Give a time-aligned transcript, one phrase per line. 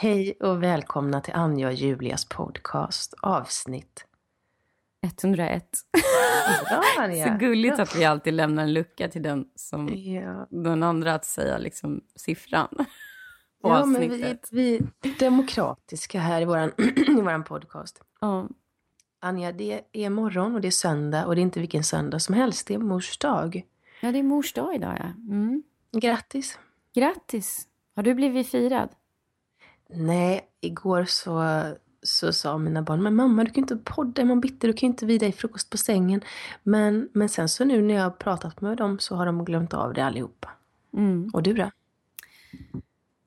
[0.00, 4.06] Hej och välkomna till Anja och Julias podcast, avsnitt
[5.02, 5.78] 101.
[6.68, 7.26] Bra, Anja.
[7.32, 11.24] Så gulligt att vi alltid lämnar en lucka till den som Ja, den andra att
[11.24, 12.84] säga liksom siffran på
[13.68, 16.72] ja men vi, vi är demokratiska här i våran,
[17.18, 18.02] i våran podcast.
[18.20, 18.48] Ja.
[19.20, 22.34] Anja, det är morgon och det är söndag och det är inte vilken söndag som
[22.34, 23.62] helst, det är mors dag.
[24.00, 25.32] ja, det är mors dag idag ja.
[25.32, 25.62] Mm.
[25.92, 26.58] Grattis!
[26.94, 27.68] Grattis!
[27.96, 28.88] Har du blivit firad?
[29.92, 31.62] Nej, igår så,
[32.02, 35.06] så sa mina barn, men mamma du kan inte podda imorgon bitti, du kan inte
[35.06, 36.20] vila dig frukost på sängen.
[36.62, 39.74] Men, men sen så nu när jag har pratat med dem så har de glömt
[39.74, 40.48] av det allihopa.
[40.96, 41.30] Mm.
[41.32, 41.70] Och du då?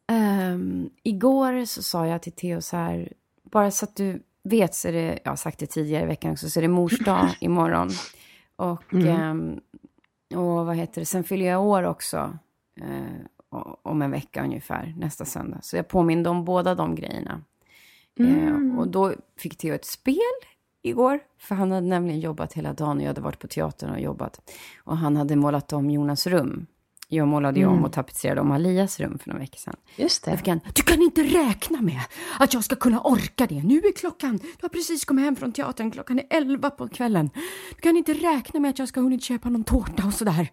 [0.07, 4.87] Ehm, igår så sa jag till Theo så här, bara så att du vet så
[4.87, 7.29] är det, jag har sagt det tidigare i veckan också, så är det mors dag
[7.39, 7.89] imorgon.
[8.55, 9.07] Och, Mm.
[9.07, 9.59] ehm,
[10.39, 12.37] och vad heter det, sen fyller jag år också.
[12.81, 13.25] eh,
[13.81, 15.59] om en vecka ungefär, nästa söndag.
[15.61, 17.41] Så jag påminde om båda de grejerna.
[18.19, 18.71] Mm.
[18.71, 20.17] Eh, och då fick Theo ett spel
[20.83, 23.99] igår, för han hade nämligen jobbat hela dagen och jag hade varit på teatern och
[23.99, 24.51] jobbat.
[24.83, 26.65] Och han hade målat om Jonas rum.
[27.13, 27.85] Jag målade ju om Mm.
[27.85, 29.75] och tapetserade om Alias rum för några veckor sedan.
[29.95, 30.37] Just det.
[30.37, 32.01] fick han, du kan inte räkna med
[32.39, 33.63] att jag ska kunna orka det.
[33.63, 37.29] Nu är klockan, du har precis kommit hem från teatern, klockan är elva på kvällen.
[37.75, 40.47] Du kan inte räkna med att jag ska ha hunnit köpa någon tårta och sådär.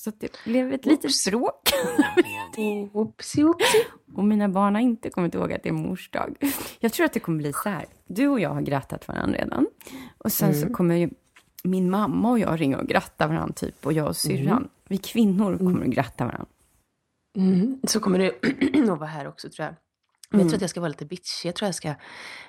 [0.00, 1.70] Så det blev ett litet bråk.
[2.92, 3.84] Oopsie, oopsie.
[4.14, 6.36] Och mina barn har inte kommit ihåg att det är mors dag.
[6.80, 7.86] Jag tror att det kommer bli så här.
[8.06, 9.66] Du och jag har grattat varandra redan.
[10.18, 11.10] Och sen så kommer ju
[11.64, 13.86] min mamma och jag ringa och gratta varandra typ.
[13.86, 14.68] Och jag och syrran.
[14.88, 16.46] Vi kvinnor kommer att gratta varandra.
[17.36, 17.80] Mm.
[17.84, 18.32] Så kommer det
[18.80, 19.74] nog vara här också tror jag.
[20.30, 21.48] Men jag tror att jag ska vara lite bitchig.
[21.48, 21.94] Jag tror jag ska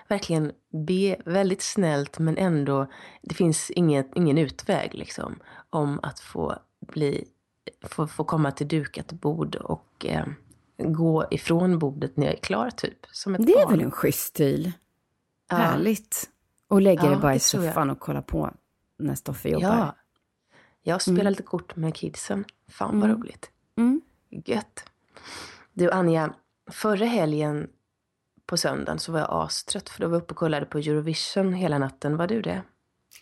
[0.08, 0.52] verkligen
[0.88, 2.88] be väldigt snällt men ändå,
[3.22, 5.40] det finns inget, ingen utväg liksom.
[5.70, 6.56] Om att få
[6.88, 7.28] bli,
[7.82, 10.26] få, få komma till dukat bord och eh,
[10.78, 12.98] gå ifrån bordet när jag är klar typ.
[13.12, 13.72] Som ett Det är barn.
[13.72, 14.72] väl en schysst stil?
[15.50, 15.56] Ja.
[15.56, 16.30] Härligt.
[16.68, 18.52] Och lägga Ja, dig bara i soffan och kolla på
[18.98, 19.68] när Stoffe jobbar.
[19.68, 19.96] Ja.
[20.82, 21.32] Jag spelar Mm.
[21.32, 22.46] lite kort med kidsen.
[22.68, 23.22] Fan vad Mm.
[23.22, 23.52] roligt.
[23.78, 24.02] Mm.
[24.30, 24.84] Gött.
[25.74, 26.34] Du Anja,
[26.72, 27.68] förra helgen
[28.46, 31.54] på söndagen så var jag astrött för då var jag uppe och kollade på Eurovision
[31.54, 32.18] hela natten.
[32.18, 32.62] Var du det?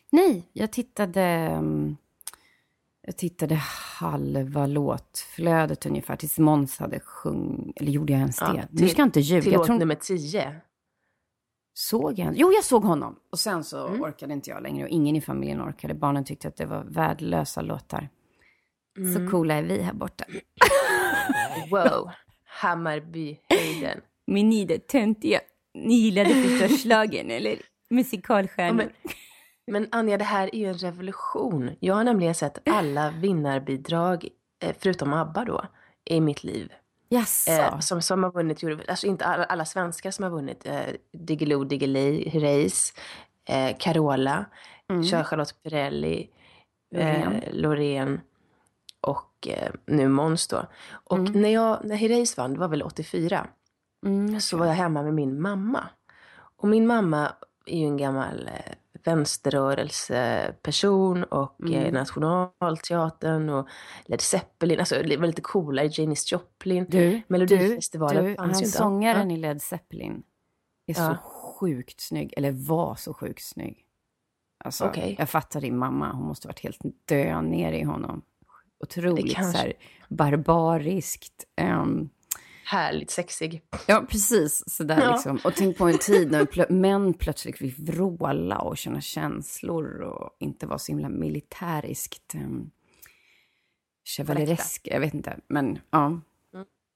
[0.10, 1.22] Nej, jag tittade...
[1.22, 1.98] mm,
[3.10, 3.56] Jag tittade
[4.00, 7.74] halva låtflödet ungefär tills Måns hade sjung...
[7.76, 8.68] Eller gjorde jag ens Ja, det?
[8.72, 9.42] nu till- ska jag inte ljuga.
[9.42, 9.78] Till Jag låt tror...
[9.80, 10.56] nummer 10.
[11.74, 12.34] Såg jag?
[12.38, 13.20] Jo, jag såg honom.
[13.32, 14.02] Och sen så Mm.
[14.02, 15.94] orkade inte jag längre och ingen i familjen orkade.
[15.94, 18.10] Barnen tyckte att det var värdelösa låtar.
[18.98, 19.14] Mm.
[19.14, 20.26] Så coola är vi här borta.
[21.72, 22.10] Wow.
[22.46, 24.02] Hammarbyhöjden.
[24.28, 25.40] Men ni där töntiga,
[25.74, 27.58] ni gillade förstås schlagern eller Ja,
[27.96, 28.76] musikalstjärnor.
[28.78, 28.90] men,
[29.68, 31.72] men Anja, det här är ju en revolution.
[31.80, 34.28] Jag har nämligen sett alla vinnarbidrag,
[34.60, 35.64] eh, förutom ABBA då,
[36.06, 36.74] i mitt liv.
[37.10, 37.52] Jaså?
[37.52, 38.90] Eh, som, som har vunnit Eurovision.
[38.90, 40.66] Alltså inte alla, alla svenskar som har vunnit.
[40.66, 40.80] Eh,
[41.14, 42.94] Diggiloo Diggiley, Herreys,
[43.50, 44.46] eh, Carola,
[44.90, 45.04] Mm.
[45.04, 46.30] Charlotte Perrelli,
[46.96, 48.22] eh, Loreen
[49.02, 50.66] och eh, nu Måns då.
[50.92, 51.42] Och Mm.
[51.42, 53.48] när, jag, när Herreys vann, det var väl 84,
[54.06, 54.42] Mm.
[54.42, 55.84] så var jag hemma med min mamma.
[56.58, 57.32] Och min mamma
[57.66, 58.74] är ju en gammal eh,
[59.08, 61.74] vänsterrörelseperson och Mm.
[61.74, 63.68] eh, Nationalteatern och
[64.06, 66.86] Led Zeppelin, alltså det var lite coolare, Janis Joplin.
[66.90, 68.78] Du, Melodifestivalen du, fanns ju inte.
[68.78, 69.36] sångaren Ja.
[69.38, 70.24] i Led Zeppelin
[70.88, 71.18] är så Ja.
[71.24, 73.84] sjukt snygg, eller var så sjukt snygg.
[74.66, 75.16] Alltså, Okej.
[75.20, 78.22] jag fattar din mamma, hon måste varit helt dö ner i honom.
[78.80, 79.74] Otroligt kanske- så här
[80.10, 81.44] barbariskt.
[81.56, 82.10] ehm,
[82.70, 83.62] Härligt sexig.
[83.88, 84.64] ja, precis.
[84.68, 85.12] Sådär Ja.
[85.12, 85.40] liksom.
[85.44, 90.36] Och tänk på en tid när plö- män plötsligt fick vråla och känna känslor och
[90.40, 92.72] inte vara så himla militäriskt um,
[94.06, 94.88] chevaleresk.
[94.92, 96.22] Jag vet inte, men ja.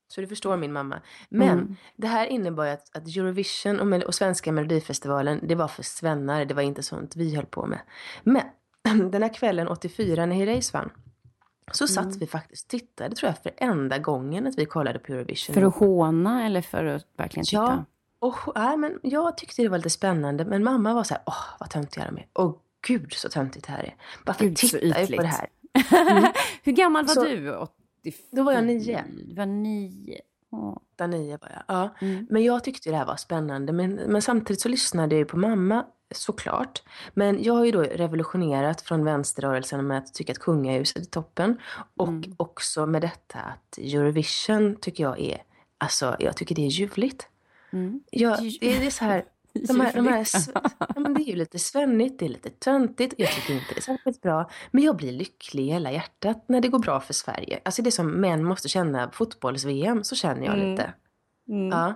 [0.07, 1.01] Så du förstår min mamma.
[1.29, 1.75] Men Mm.
[1.95, 5.83] det här innebar ju att, att Eurovision och, Mel- och svenska melodifestivalen, det var för
[5.83, 7.79] svennar, det var inte sånt vi höll på med.
[8.23, 8.41] Men
[9.11, 10.89] den här kvällen 84 när Herreys vann,
[11.71, 12.17] så satt Mm.
[12.19, 15.53] vi faktiskt och tittade tror jag för enda gången att vi kollade på Eurovision.
[15.53, 17.61] För att håna eller för att verkligen titta?
[17.61, 17.85] Ja.
[18.19, 21.43] Och, nej, men jag tyckte det var lite spännande, men mamma var så här, åh
[21.59, 22.27] vad töntiga de är.
[22.33, 22.55] Åh
[22.87, 23.95] gud så töntigt det här är.
[24.25, 25.47] Varför Gud, tittar jag på det här?
[26.63, 27.55] Hur gammal var Så- du?
[27.57, 28.13] 84?
[28.31, 29.03] Då var jag nio.
[29.27, 30.21] Du var nio.
[30.51, 31.63] 89 var jag.
[31.67, 31.89] Ja.
[32.01, 32.27] Mm.
[32.29, 33.73] Men jag tyckte det här var spännande.
[33.73, 36.83] Men, men samtidigt så lyssnade jag ju på mamma såklart.
[37.13, 41.57] Men jag har ju då revolutionerat från vänsterrörelsen med att tycka att kungahuset är toppen.
[41.97, 42.35] Och Mm.
[42.37, 45.43] också med detta att Eurovision tycker jag är,
[45.77, 47.27] alltså jag tycker det är ljuvligt.
[47.73, 48.03] Mm.
[48.11, 50.27] Är- det är så här, de här, de här,
[50.79, 53.15] ja, men det är ju lite svennigt, det är lite töntigt.
[53.17, 54.49] Jag tycker inte det är särskilt bra.
[54.71, 57.59] Men jag blir lycklig i hela hjärtat när det går bra för Sverige.
[57.65, 60.71] Alltså det är som män måste känna fotbolls-VM, så känner jag Mm.
[60.71, 60.93] lite.
[61.49, 61.69] Mm.
[61.69, 61.93] Ja.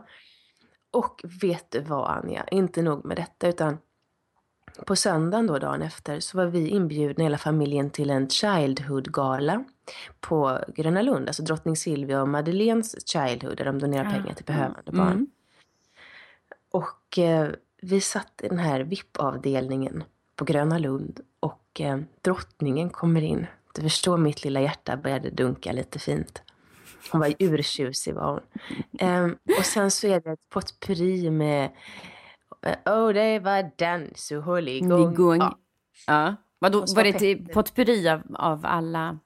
[0.92, 3.78] och vet du vad Anja, inte nog med detta utan
[4.86, 9.64] på söndagen då, dagen efter, så var vi inbjudna hela familjen till en Childhood-gala
[10.20, 14.92] på Gröna Lund, alltså drottning Silvia och Madeleines Childhood, där de donerar pengar till behövande
[14.92, 15.28] barn.
[16.76, 17.50] Och eh,
[17.82, 20.04] vi satt i den här VIP-avdelningen
[20.36, 23.48] på Gröna Lund och eh, drottningen kommer in.
[23.76, 26.42] Du förstår, mitt lilla hjärta började dunka lite fint.
[27.12, 28.42] Hon var urtjusig var hon.
[29.10, 31.72] Um, och sen så är det ett potpurri med
[32.86, 35.14] Oh, det var dans och hålligång.
[35.14, 35.38] Igång.
[35.38, 35.58] Ja.
[36.08, 36.36] ja.
[36.60, 39.20] Vadå, så var det till potpurri av, av alla?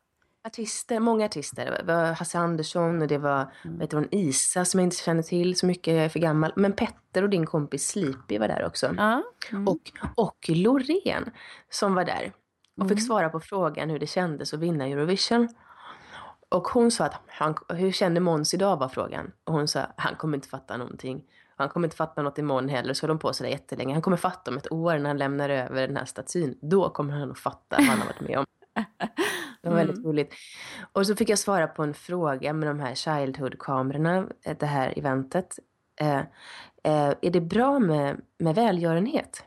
[0.48, 1.66] Artister, många artister.
[1.86, 3.78] Det var Hasse Andersson och det var Mm.
[3.80, 6.54] vet du, Isa som jag inte känner till så mycket, jag är för gammal.
[6.56, 8.88] Men Petter och din kompis Sleepy var där också.
[8.88, 9.68] Mm.
[9.68, 11.30] Och, och Loreen
[11.70, 12.32] som var där
[12.78, 12.90] och Mm.
[12.98, 15.50] fick svara på frågan hur det kändes att vinna Eurovision.
[16.50, 19.32] Och hon sa att, han, hur kände Måns idag var frågan.
[19.44, 21.24] Och hon sa, han kommer inte fatta någonting.
[21.56, 23.94] Han kommer inte fatta något imorgon heller, så höll de på sådär jättelänge.
[23.94, 26.58] Han kommer fatta om ett år när han lämnar över den här statyn.
[26.62, 28.46] Då kommer han att fatta vad han har varit med om.
[29.62, 30.10] Det var väldigt Mm.
[30.10, 30.34] roligt.
[30.94, 34.94] Och så fick jag svara på en fråga med de här Childhood-kamerorna, eh, det här
[34.98, 35.60] eventet.
[36.02, 36.18] Eh,
[36.84, 39.44] eh, är det bra med, med välgörenhet?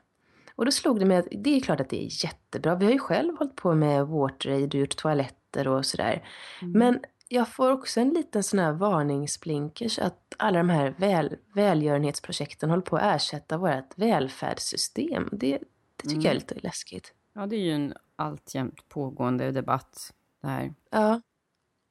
[0.55, 2.75] Och då slog det mig att det är klart att det är jättebra.
[2.75, 6.29] Vi har ju själv hållit på med WaterAid och gjort toaletter och sådär.
[6.63, 6.79] Mm.
[6.79, 12.71] Men jag får också en liten sån här varningsblinkers att alla de här väl, välgörenhetsprojekten
[12.71, 15.29] håller på att ersätta vårt välfärdssystem.
[15.33, 15.59] Det,
[16.03, 17.13] det tycker jag är lite läskigt.
[17.35, 20.13] ja, det är ju en alltjämt pågående debatt.
[20.43, 20.75] Det här.
[20.91, 21.21] Ja,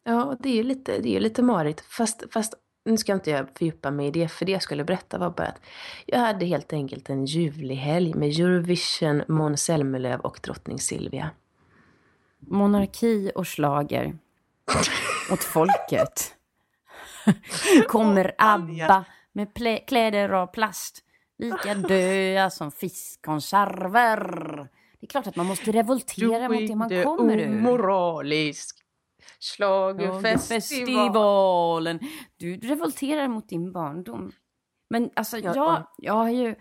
[0.04, 1.82] ja det är ju lite, det är lite marigt.
[1.82, 2.54] Fast, fast
[2.86, 5.48] nu ska inte jag fördjupa mig i det, för det jag skulle berätta var bara
[5.48, 5.62] att
[6.06, 11.30] jag hade helt enkelt en ljuvlig helg med Eurovision, Måns Zelmerlöw och drottning Silvia.
[12.40, 14.18] Monarki och slager
[15.32, 16.36] åt folket.
[17.88, 19.48] Kommer ABBA med
[19.88, 21.04] kläder av plast.
[21.38, 24.68] Lika döda som fiskkonserver.
[25.02, 27.58] Det är klart att man måste revoltera mot det man kommer ur.
[27.58, 28.78] Omoralisk.
[29.40, 30.40] Schlagerfestival.
[30.62, 32.00] Festivalen.
[32.38, 34.32] Du revolterar mot din barndom.
[34.90, 35.94] Men alltså, Ja, jag, ja.
[35.98, 36.56] jag har ju...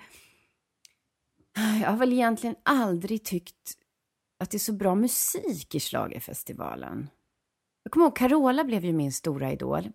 [1.83, 3.73] Jag har väl egentligen aldrig tyckt
[4.39, 7.11] att det är så bra musik i schlagerfestivalen.
[7.83, 9.89] Jag kommer ihåg, Carola blev ju min stora idol.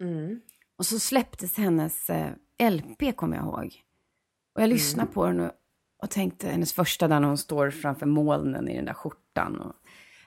[0.00, 0.40] Mm.
[0.76, 2.30] Och så släpptes hennes eh,
[2.70, 3.82] LP, kommer jag ihåg.
[4.54, 5.14] Och jag lyssnade Mm.
[5.14, 5.52] på den och,
[6.02, 9.60] och tänkte, hennes första där när hon står framför molnen i den där skjortan.
[9.60, 9.72] Och,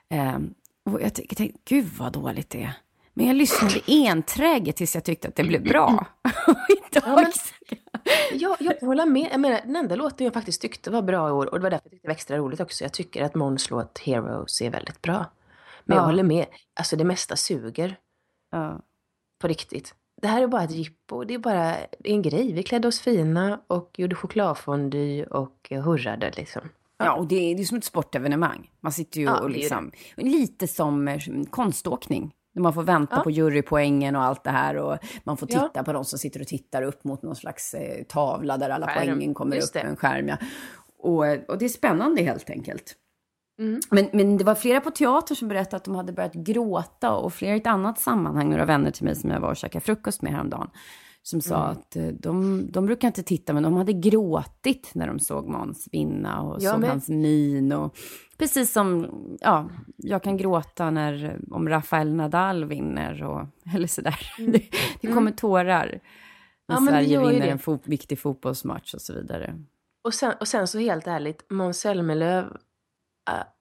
[0.09, 0.53] ehm,
[0.85, 2.73] och jag tänkte, gud vad dåligt det är.
[3.13, 6.05] Men jag lyssnade enträget tills jag tyckte att det blev bra.
[6.69, 7.31] Idag, Ja, men-
[8.33, 9.29] Jag, jag hålla med.
[9.31, 11.69] Jag menar, den enda låten jag faktiskt tyckte var bra i år, och det var
[11.69, 12.83] därför jag tyckte det var extra roligt också.
[12.83, 15.25] Jag tycker att Måns låt Heroes är väldigt bra.
[15.85, 16.05] Men jag Ja.
[16.05, 16.45] håller med.
[16.73, 17.97] Alltså det mesta suger.
[18.51, 18.81] ja.
[19.41, 19.95] På riktigt.
[20.25, 21.23] Det här är bara ett jippo.
[21.23, 22.53] Det är bara en grej.
[22.53, 26.61] Vi klädde oss fina och gjorde chokladfondy och eh, hurrade liksom.
[26.97, 28.69] ja, och det är, det är som ett sportevenemang.
[28.81, 31.19] Man sitter ju Ja, och liksom, lite som eh,
[31.49, 32.31] konståkning.
[32.53, 33.23] När man får vänta Ja.
[33.23, 34.75] på jurypoängen och allt det här.
[34.77, 35.59] Och man får Ja.
[35.67, 38.87] titta på de som sitter och tittar upp mot någon slags eh, tavla där alla
[38.87, 39.07] Skärm.
[39.07, 39.87] poängen kommer Just upp det.
[39.87, 40.27] en skärm.
[40.27, 40.37] Ja.
[40.99, 42.95] Och, och det är spännande helt enkelt.
[43.59, 43.79] Mm.
[43.91, 47.33] Men, men det var flera på teater som berättade att de hade börjat gråta och
[47.33, 50.21] flera i ett annat sammanhang, några vänner till mig som jag var och käkade frukost
[50.21, 50.69] med häromdagen,
[51.23, 51.69] som sa Mm.
[51.71, 55.87] att eh, de, de brukar inte titta, men de hade gråtit när de såg Måns
[55.91, 56.89] vinna och Jag såg med.
[56.89, 57.71] hans min.
[57.71, 57.97] Och,
[58.37, 59.07] precis som
[59.41, 63.45] ja, jag kan gråta när, om Rafael Nadal vinner, och,
[63.75, 64.19] eller sådär.
[64.37, 64.61] Det,
[65.01, 65.99] det kommer tårar
[66.67, 66.85] när Mm.
[66.85, 69.59] Ja, men Sverige vinner en fo- viktig fotbollsmatch och så vidare.
[70.03, 72.45] Och sen, och sen så helt ärligt, Måns Zelmerlöw, eh,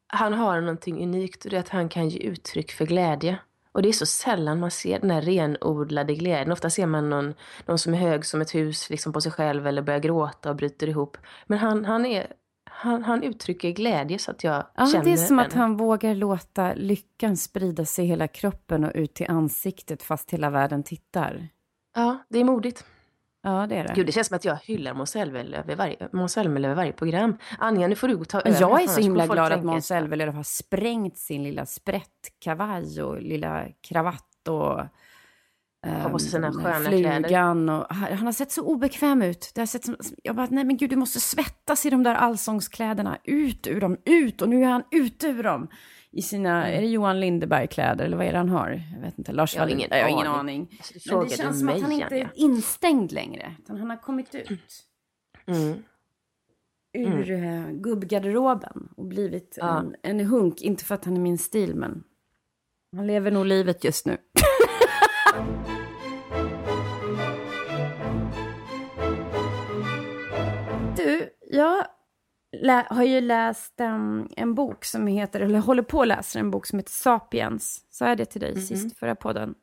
[0.07, 3.39] han har någonting unikt och det är att han kan ge uttryck för glädje.
[3.73, 6.53] Och det är så sällan man ser den här renodlade glädjen.
[6.53, 7.35] Ofta ser man någon,
[7.67, 10.57] någon som är hög som ett hus liksom på sig själv eller börjar gråta och
[10.57, 11.17] bryter ihop.
[11.47, 12.27] Men han, han, är,
[12.71, 15.47] han, han uttrycker glädje så att jag Ja, känner det är som den.
[15.47, 20.31] att han vågar låta lyckan sprida sig i hela kroppen och ut till ansiktet fast
[20.31, 21.49] hela världen tittar.
[21.95, 22.85] Ja, det är modigt.
[23.45, 23.95] Ja, det är det.
[23.95, 26.39] Gud, det känns som att jag hyllar Måns Zelmerlöw i varje, Måns
[26.93, 27.39] program.
[27.59, 28.61] Anja, nu får du ta över.
[28.61, 33.67] jag är så himla glad att Måns Zelmerlöw har sprängt sin lilla sprättkavaj och lilla
[33.81, 34.81] kravatt och
[36.43, 37.69] där sköna flugan.
[37.69, 39.53] Och, han han har sett så obekväm ut.
[39.55, 42.15] Det har sett som, jag bara, nej men gud, du måste svettas i de där
[42.15, 43.19] allsångskläderna.
[43.25, 44.43] Ut ur dem, ut!
[44.43, 45.69] Och nu är han ute ur dem.
[46.17, 48.83] I sina, är det Johan Lindeberg-kläder eller vad är det han har?
[48.95, 49.33] Jag vet inte.
[49.33, 50.69] Lars Jag har ingen jag har ingen aning.
[51.05, 53.55] du Men det känns som att han inte är instängd längre.
[53.59, 54.51] Utan han har kommit ut
[55.47, 55.83] Mm.
[56.93, 59.79] ur eh, gubbgarderoben och blivit Ja.
[59.79, 60.63] en, en hunk.
[60.63, 62.05] Inte för att han är min stil, men
[62.97, 64.17] han lever nog livet just nu.
[70.97, 71.87] jag lä-
[72.89, 76.67] har ju läst um, en bok som heter, eller håller på att läsa en bok
[76.67, 77.87] som heter Sapiens.
[77.91, 78.67] Sa jag det till dig mm -hmm.
[78.67, 79.55] sist förra podden?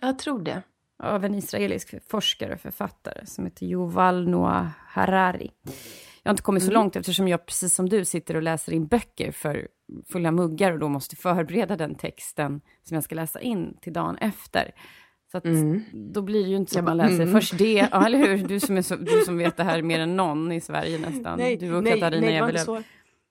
[0.00, 0.62] Jag tror det.
[1.02, 5.50] Av en israelisk forskare och författare som heter Yuval Noah Harari.
[6.22, 6.82] Jag har inte kommit så mm.
[6.82, 9.68] långt eftersom jag precis som du sitter och läser in böcker för
[10.12, 14.16] fulla muggar och då måste förbereda den texten som jag ska läsa in till dagen
[14.16, 14.72] efter.
[15.32, 15.84] Så att mm.
[15.92, 17.32] då blir det ju inte så att man läser mm.
[17.32, 18.48] först det, ja, eller hur?
[18.48, 21.38] Du som, är så, du som vet det här mer än någon i Sverige nästan.
[21.38, 22.84] Nej, du och nej, Katarina nej, Evelöv.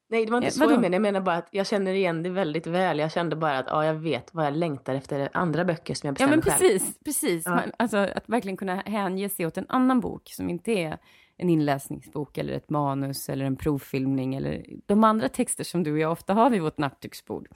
[0.10, 0.96] Nej, det var inte eh, så jag menade.
[0.96, 3.00] Jag menar bara att jag känner igen det väldigt väl.
[3.00, 6.13] Jag kände bara att ja, jag vet vad jag längtar efter andra böcker som jag
[6.13, 6.94] bestämmer Ja, men precis, själv.
[7.06, 7.46] precis.
[7.46, 7.56] Ja.
[7.56, 10.98] Man, alltså att verkligen kunna hänge sig åt en annan bok som inte är
[11.38, 16.00] en inläsningsbok eller ett manus eller en provfilmning eller de andra texter som du och
[16.00, 17.48] jag ofta har vid vårt nattduksbord.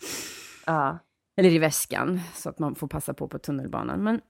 [0.65, 0.99] Ja.
[1.37, 4.03] Eller i väskan, så att man får passa på på tunnelbanan.
[4.03, 4.21] Men,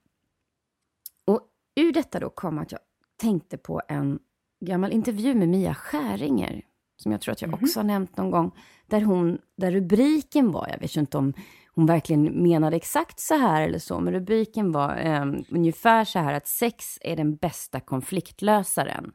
[1.76, 2.82] ur detta då kom att jag
[3.18, 4.20] tänkte på en
[4.66, 6.62] gammal intervju med Mia Skäringer,
[6.98, 7.64] som jag tror att jag mm.
[7.64, 8.52] också har nämnt någon gång,
[8.86, 11.34] där, hon, där rubriken var, jag vet inte om
[11.74, 16.34] hon verkligen menade exakt så här eller så, men rubriken var um, ungefär så här
[16.34, 19.12] att sex är den bästa konfliktlösaren.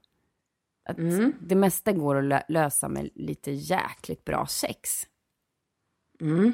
[0.88, 1.32] Att mm.
[1.40, 4.90] det mesta går att lö lösa med lite jäkligt bra sex.
[6.20, 6.52] Mm.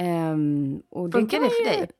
[0.00, 1.90] Um, och Funkar det, det för dig?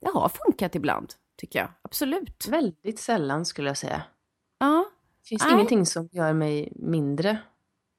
[0.00, 1.68] Det har funkat ibland, tycker jag.
[1.82, 2.48] Absolut.
[2.48, 4.02] Väldigt sällan skulle jag säga.
[4.58, 4.90] Ja.
[5.22, 5.54] Det finns Nej.
[5.54, 7.38] ingenting som gör mig mindre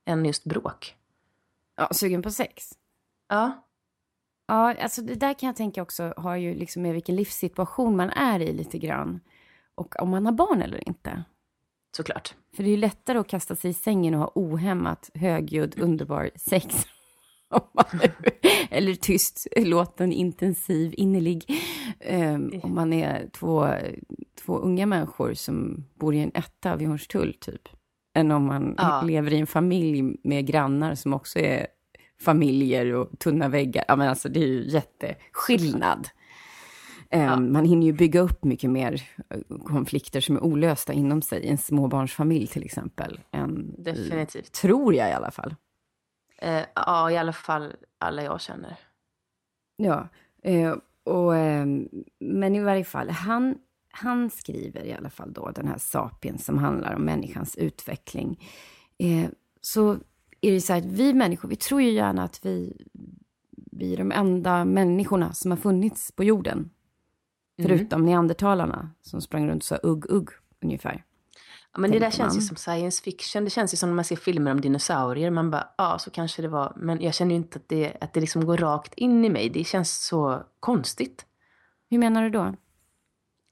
[0.05, 0.95] än just bråk.
[1.75, 2.73] Ja, sugen på sex?
[3.27, 3.63] Ja.
[4.47, 8.09] Ja, alltså det där kan jag tänka också har ju liksom med vilken livssituation man
[8.09, 9.19] är i lite grann.
[9.75, 11.23] Och om man har barn eller inte.
[11.97, 12.35] Såklart.
[12.55, 16.29] För det är ju lättare att kasta sig i sängen och ha ohämmat, högljudd, underbar
[16.35, 16.85] sex.
[18.69, 21.45] Eller tyst, låten intensiv, innerlig.
[22.09, 23.67] Um, om man är två,
[24.45, 27.61] två unga människor som bor i en etta vid Hornstull, typ.
[28.15, 29.01] Än om man ja.
[29.01, 31.67] lever i en familj med grannar som också är
[32.21, 33.85] familjer och tunna väggar.
[33.87, 36.07] Ja, men alltså det är ju jätteskillnad.
[37.09, 37.17] Ja.
[37.17, 41.39] Ehm, man hinner ju bygga upp mycket mer eh, konflikter som är olösta inom sig
[41.39, 43.19] i en småbarnsfamilj till exempel.
[43.31, 44.47] Än Definitivt.
[44.47, 45.55] I, tror jag i alla fall.
[46.37, 48.77] Eh, ja, i alla fall alla jag känner.
[49.77, 50.07] Ja,
[50.43, 51.65] eh, och, eh,
[52.19, 53.57] men i varje fall, han,
[53.91, 58.43] han skriver i alla fall då den här Sapiens som handlar om människans utveckling.
[58.97, 59.29] Eh,
[59.61, 59.97] så
[60.41, 62.85] är det så här att vi människor, vi tror ju gärna att vi,
[63.71, 66.57] vi är de enda människorna som har funnits på jorden.
[66.57, 66.69] Mm.
[67.69, 70.29] Förutom neandertalarna som sprang runt och sa ugg, ugg
[70.61, 71.03] ungefär.
[71.73, 72.41] Ja, men det där känns man.
[72.41, 73.43] ju som science fiction.
[73.43, 75.31] Det känns ju som när man ser filmer om dinosaurier.
[75.31, 76.73] Man bara, ja så kanske det var.
[76.75, 79.49] Men jag känner ju inte att det, att det liksom går rakt in i mig.
[79.49, 81.25] Det känns så konstigt.
[81.89, 82.55] Hur menar du då?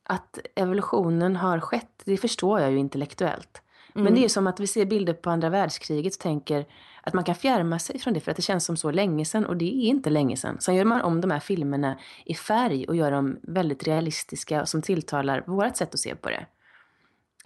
[0.10, 3.62] Att evolutionen har skett, det förstår jag ju intellektuellt.
[3.96, 4.04] Mm.
[4.04, 6.66] Men det är som att vi ser bilder på andra världskriget och tänker
[7.02, 9.46] att man kan fjärma sig från det för att det känns som så länge sedan
[9.46, 10.58] och det är inte länge sedan.
[10.60, 14.82] Sen gör man om de här filmerna i färg och gör dem väldigt realistiska som
[14.82, 16.46] tilltalar vårt sätt att se på det.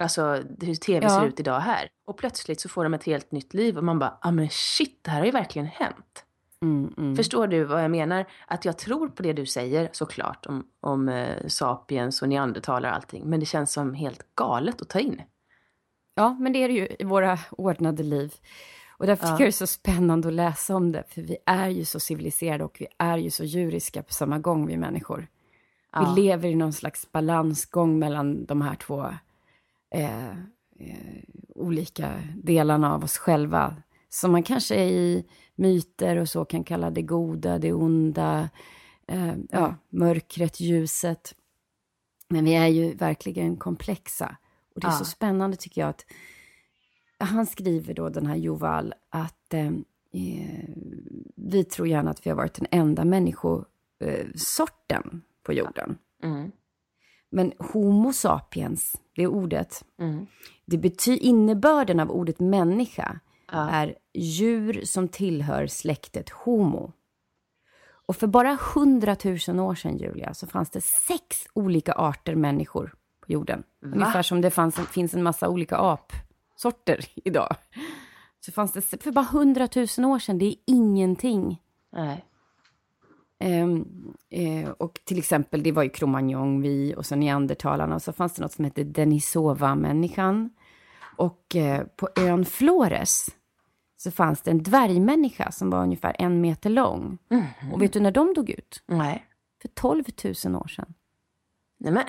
[0.01, 1.09] Alltså hur tv ja.
[1.09, 1.89] ser ut idag här.
[2.05, 4.49] Och plötsligt så får de ett helt nytt liv och man bara, ja ah, men
[4.49, 6.25] shit, det här har ju verkligen hänt.
[6.61, 7.15] Mm, mm.
[7.15, 8.25] Förstår du vad jag menar?
[8.47, 12.95] Att jag tror på det du säger såklart om, om eh, sapiens och neandertalare och
[12.95, 13.23] allting.
[13.25, 15.21] Men det känns som helt galet att ta in.
[16.15, 18.33] Ja, men det är det ju i våra ordnade liv.
[18.89, 19.39] Och därför tycker ja.
[19.39, 22.63] jag det är så spännande att läsa om det, för vi är ju så civiliserade
[22.63, 25.27] och vi är ju så djuriska på samma gång, vi människor.
[25.91, 26.13] Ja.
[26.15, 29.13] Vi lever i någon slags balansgång mellan de här två
[29.91, 31.23] eh, eh,
[31.55, 33.75] olika delarna av oss själva.
[34.09, 38.49] Som man kanske i myter och så kan kalla det goda, det onda,
[39.07, 41.35] eh, ja, mörkret, ljuset.
[42.29, 44.37] Men vi är ju verkligen komplexa.
[44.75, 44.97] Och det är ja.
[44.97, 46.05] så spännande tycker jag att
[47.19, 49.67] han skriver då, den här Joval, att eh,
[50.13, 50.69] eh,
[51.35, 55.97] vi tror gärna att vi har varit den enda människosorten eh, på jorden.
[56.23, 56.51] Mm.
[57.31, 60.27] Men Homo sapiens, det ordet, mm.
[60.65, 63.19] det betyder innebörden av ordet människa
[63.51, 63.69] ja.
[63.69, 66.91] är djur som tillhör släktet Homo.
[68.09, 73.31] Och för bara hundratusen år sedan, Julia, så fanns det sex olika arter människor på
[73.31, 73.63] jorden.
[73.81, 73.89] Va?
[73.95, 76.13] Ungefär som det fanns, finns en massa olika ap
[76.55, 77.55] sorter idag.
[78.45, 81.61] Så fanns det för bara hundratusen år sedan, det är ingenting.
[81.91, 82.25] Nej.
[83.43, 87.95] Um, uh, och till exempel, det var ju Cro-Magnon, vi och så neandertalarna.
[87.95, 90.49] Och så fanns det något som hette Denisova-människan.
[91.17, 93.29] Och uh, på ön Flores
[93.97, 97.17] så fanns det en dvärgmänniska som var ungefär en meter lång.
[97.29, 97.73] Mm.
[97.73, 98.83] Och vet du när de dog ut?
[98.85, 99.25] Nej.
[99.61, 100.03] För 12
[100.45, 100.93] 000 år sedan.
[101.77, 102.05] Nej men.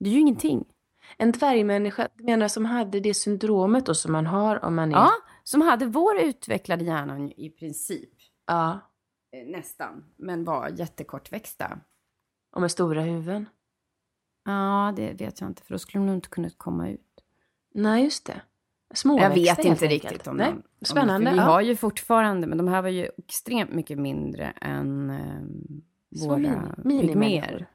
[0.00, 0.64] Det är ju ingenting.
[1.16, 4.96] En dvärgmänniska, du menar som hade det syndromet då som man har om man är...
[4.96, 5.10] Ja,
[5.44, 8.10] som hade vår utvecklade hjärna i princip.
[8.46, 8.89] Ja.
[9.32, 11.80] Eh, Nästan, men var jättekortväxta.
[12.52, 13.48] Och med stora huvuden.
[14.44, 17.00] Ja, det vet jag inte, för då skulle de nog inte kunnat komma ut.
[17.74, 18.42] Nej, just det.
[18.88, 19.90] Jag Småväxta vet inte enkelt.
[20.04, 20.52] riktigt om Nej, de...
[20.52, 21.26] om de- Spännande.
[21.26, 21.44] för vi ja.
[21.44, 27.66] har ju fortfarande, men de här var ju extremt mycket mindre än eh, våra pygméer.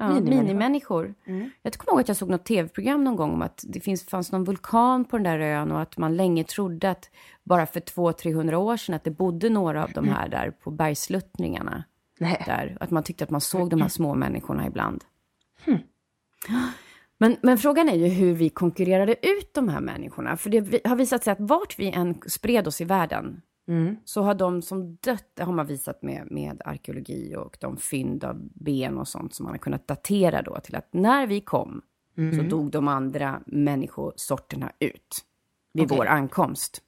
[0.00, 1.14] Ja, Minimänniskor.
[1.24, 1.50] Mm.
[1.62, 4.32] Jag kommer ihåg att jag såg något tv-program någon gång om att det finns, fanns
[4.32, 7.10] någon vulkan på den där ön och att man länge trodde att
[7.44, 11.84] bara för 200-300 år sedan att det bodde några av de här där på bergsluttningarna.
[12.18, 12.42] Nej.
[12.46, 15.04] Där, att man tyckte att man såg de här små människorna ibland.
[17.18, 20.36] Men, men frågan är ju hur vi konkurrerade ut de här människorna.
[20.36, 23.96] För det vi- har visat sig att vart vi än spred oss i världen Mm.
[24.04, 28.24] så har de som dött, det har man visat med, med arkeologi och de fynd
[28.24, 31.82] av ben och sånt som man har kunnat datera då till att när vi kom
[32.36, 35.24] så dog de andra människosorterna ut
[35.72, 35.98] vid Okej.
[35.98, 36.82] vår ankomst.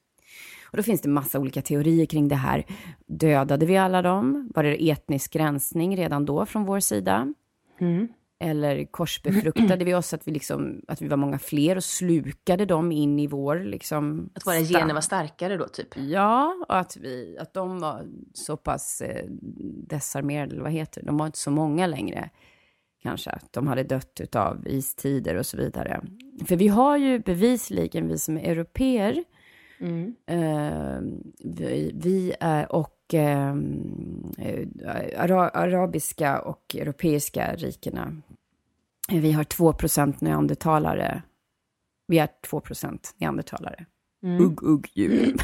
[0.71, 2.65] Och då finns det massa olika teorier kring det här.
[3.05, 4.51] Dödade vi alla dem?
[4.55, 7.33] Var det etnisk rensning redan då från vår sida?
[7.79, 8.07] Mm.
[8.39, 12.91] Eller korsbefruktade vi oss att vi, liksom, att vi var många fler och slukade dem
[12.91, 15.97] in i vår liksom, Att våra gener var starkare då, typ.
[15.97, 19.25] Ja, och att, vi, att de var så pass eh,
[19.87, 21.07] desarmerade, eller vad heter det?
[21.07, 22.29] De var inte så många längre,
[23.03, 23.29] kanske.
[23.29, 26.01] Att de hade dött av istider och så vidare.
[26.45, 29.23] För vi har ju bevisligen, vi som är europeer,
[29.85, 30.15] Mm.
[30.27, 30.99] eh,
[31.39, 33.55] vi, vi är, och eh,
[34.37, 34.67] eh,
[35.17, 38.21] ara, arabiska och europeiska rikena,
[39.11, 41.21] vi har 2% neandertalare.
[42.07, 42.61] Vi är 2
[43.17, 43.85] neandertalare.
[44.23, 44.43] Mm.
[44.43, 45.35] Ugg, ugg, djur.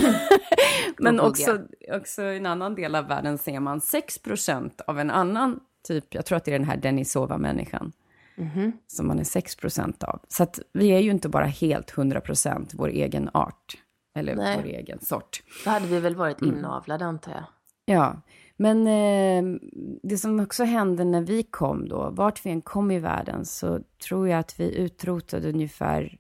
[0.98, 5.60] Men också, också i en annan del av världen ser man 6% av en annan
[5.88, 7.92] typ, jag tror att det är den här Denisova-människan,
[8.36, 8.72] Mhm.
[8.88, 10.20] som man är 6% av.
[10.28, 13.78] Så att vi är ju inte bara helt 100% vår egen art,
[14.16, 14.58] eller Nej.
[14.58, 15.44] vår egen sort.
[15.66, 16.58] Då hade vi väl varit Mm.
[16.58, 17.44] inavlade, antar jag.
[17.86, 18.22] Ja,
[18.58, 19.60] men eh,
[20.04, 23.80] det som också hände när vi kom då, vart vi än kom i världen, så
[24.08, 26.18] tror jag att vi utrotade ungefär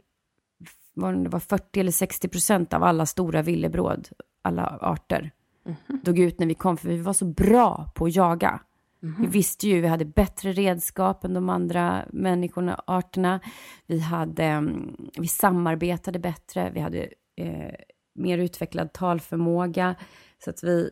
[0.93, 4.09] var det var 40 eller 60 procent av alla stora villebråd,
[4.41, 5.31] alla arter,
[6.03, 8.59] dog ut när vi kom, för vi var så bra på att jaga.
[9.19, 13.39] Vi visste ju, vi hade bättre redskap än de andra människorna, arterna.
[13.87, 17.73] Vi, hade, mm, vi samarbetade bättre, vi hade eh,
[18.15, 19.95] mer utvecklad talförmåga.
[20.43, 20.89] Så att vi,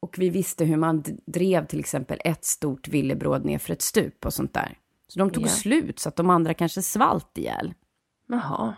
[0.00, 4.26] och vi visste hur man drev till exempel ett stort villebråd ner för ett stup
[4.26, 4.78] och sånt där.
[5.08, 5.48] Så de tog Ja.
[5.48, 7.74] slut så att de andra kanske svalt ihjäl.
[8.28, 8.74] Jaha.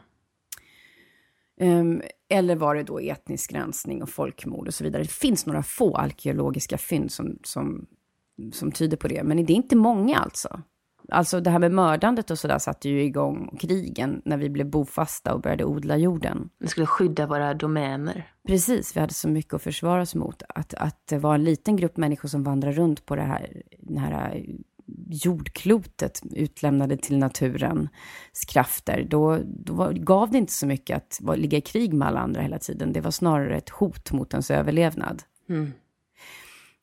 [1.61, 5.03] Ehm, eller var det då etnisk rensning och folkmord och så vidare.
[5.03, 7.87] Det finns några få arkeologiska fynd som, som,
[8.53, 10.63] som tyder på det, men det är inte många alltså.
[11.09, 15.35] Alltså det här med mördandet och sådär satte ju igång krigen när vi blev bofasta
[15.35, 16.49] och började odla jorden.
[16.59, 18.27] Vi skulle skydda våra domäner.
[18.49, 20.43] Precis, vi hade så mycket att försvara oss mot.
[20.49, 24.01] Att, att det var en liten grupp människor som vandrar runt på det här, det
[24.01, 24.45] här
[25.09, 27.91] jordklotet utlämnade till naturens
[28.49, 32.09] krafter, då, då var, gav det inte så mycket att vara, ligga i krig med
[32.09, 32.93] alla andra hela tiden.
[32.93, 35.23] Det var snarare ett hot mot ens överlevnad.
[35.49, 35.73] Mm.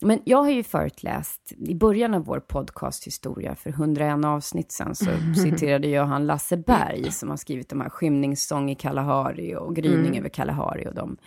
[0.02, 4.96] Men jag har ju förut läst, i början av vår podcasthistoria, för 101 avsnitt sen,
[4.96, 9.76] så citerade jag han Lasse Berg, som har skrivit de här Skymningssång i Kalahari och
[9.76, 11.18] Gryning över Kalahari och dem.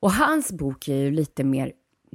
[0.00, 1.72] Och hans bok är ju lite mer,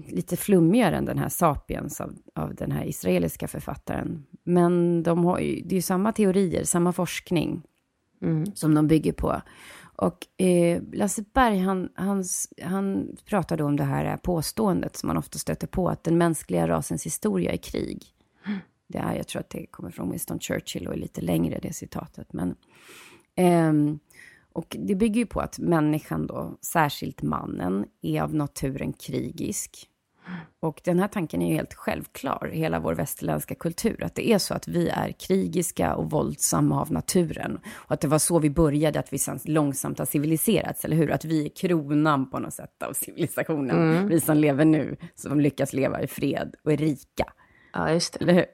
[0.08, 4.26] lite flummigare än den här Sapiens av, av den här israeliska författaren.
[4.44, 7.64] Men de har ju, det är ju samma teorier, samma forskning
[8.54, 9.42] som de bygger på.
[9.96, 12.24] Och eh, Lasse Berg, han, han,
[12.62, 17.06] han pratade om det här påståendet som man ofta stöter på, att den mänskliga rasens
[17.06, 18.06] historia är krig.
[18.88, 21.74] Det är, jag tror att det kommer från Winston Churchill och är lite längre det
[21.74, 22.34] citatet.
[22.34, 22.56] Men,
[23.36, 23.74] eh,
[24.54, 29.90] och det bygger ju på att människan då, särskilt mannen, är av naturen krigisk.
[30.60, 34.04] Och den här tanken är ju helt självklar i hela vår västerländska kultur.
[34.04, 37.60] Att det är så att vi är krigiska och våldsamma av naturen.
[37.74, 41.12] Och att det var så vi började, att vi långsamt har civiliserats, eller hur?
[41.12, 44.08] Att vi är kronan på något sätt av civilisationen.
[44.08, 47.26] Vi som lever nu, som lyckas leva i fred och är rika.
[47.74, 48.24] Ja, just det.
[48.24, 48.46] Eller hur?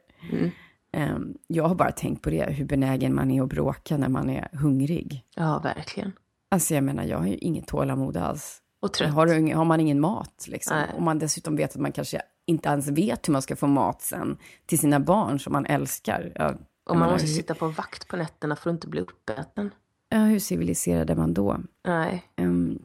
[0.91, 4.29] Ehm, jag har bara tänkt på det, hur benägen man är att bråka när man
[4.29, 5.25] är hungrig.
[5.35, 6.11] Ja, verkligen.
[6.51, 8.61] Alltså jag menar, jag har ju inget tålamod alls.
[8.81, 9.13] Och trött.
[9.13, 10.89] Har, du, har man ingen mat, liksom, Nej.
[10.95, 14.01] och man dessutom vet att man kanske inte ens vet hur man ska få mat
[14.01, 16.31] sen till sina barn som man älskar.
[16.35, 16.53] Ja,
[16.89, 19.71] Och man måste hur, sitta på vakt på nätterna för att inte bli uppäten.
[20.09, 21.57] ja, hur civiliserad är man då?
[21.85, 22.23] Nej.
[22.35, 22.79] Ehm,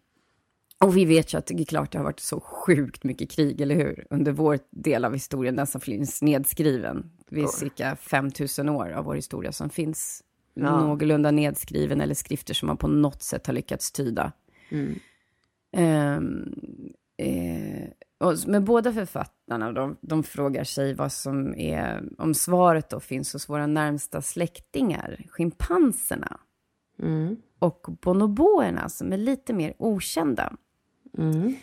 [0.84, 3.60] och vi vet ju att det är klart det har varit så sjukt mycket krig,
[3.60, 4.06] eller hur?
[4.10, 7.10] Under vår del av historien, den som finns nedskriven.
[7.28, 10.22] Det är cirka 5000 år av vår historia som finns
[10.54, 10.80] ja.
[10.80, 14.32] någorlunda nedskriven eller skrifter som man på något sätt har lyckats tyda.
[14.68, 14.98] Mm.
[15.76, 16.54] Um,
[17.16, 17.88] eh,
[18.46, 23.48] med båda författarna, de, de frågar sig vad som är, om svaret då finns hos
[23.48, 26.40] våra närmsta släktingar, schimpanserna.
[27.02, 27.36] Mm.
[27.58, 30.52] Och bonoboerna som är lite mer okända.
[31.18, 31.54] Mm.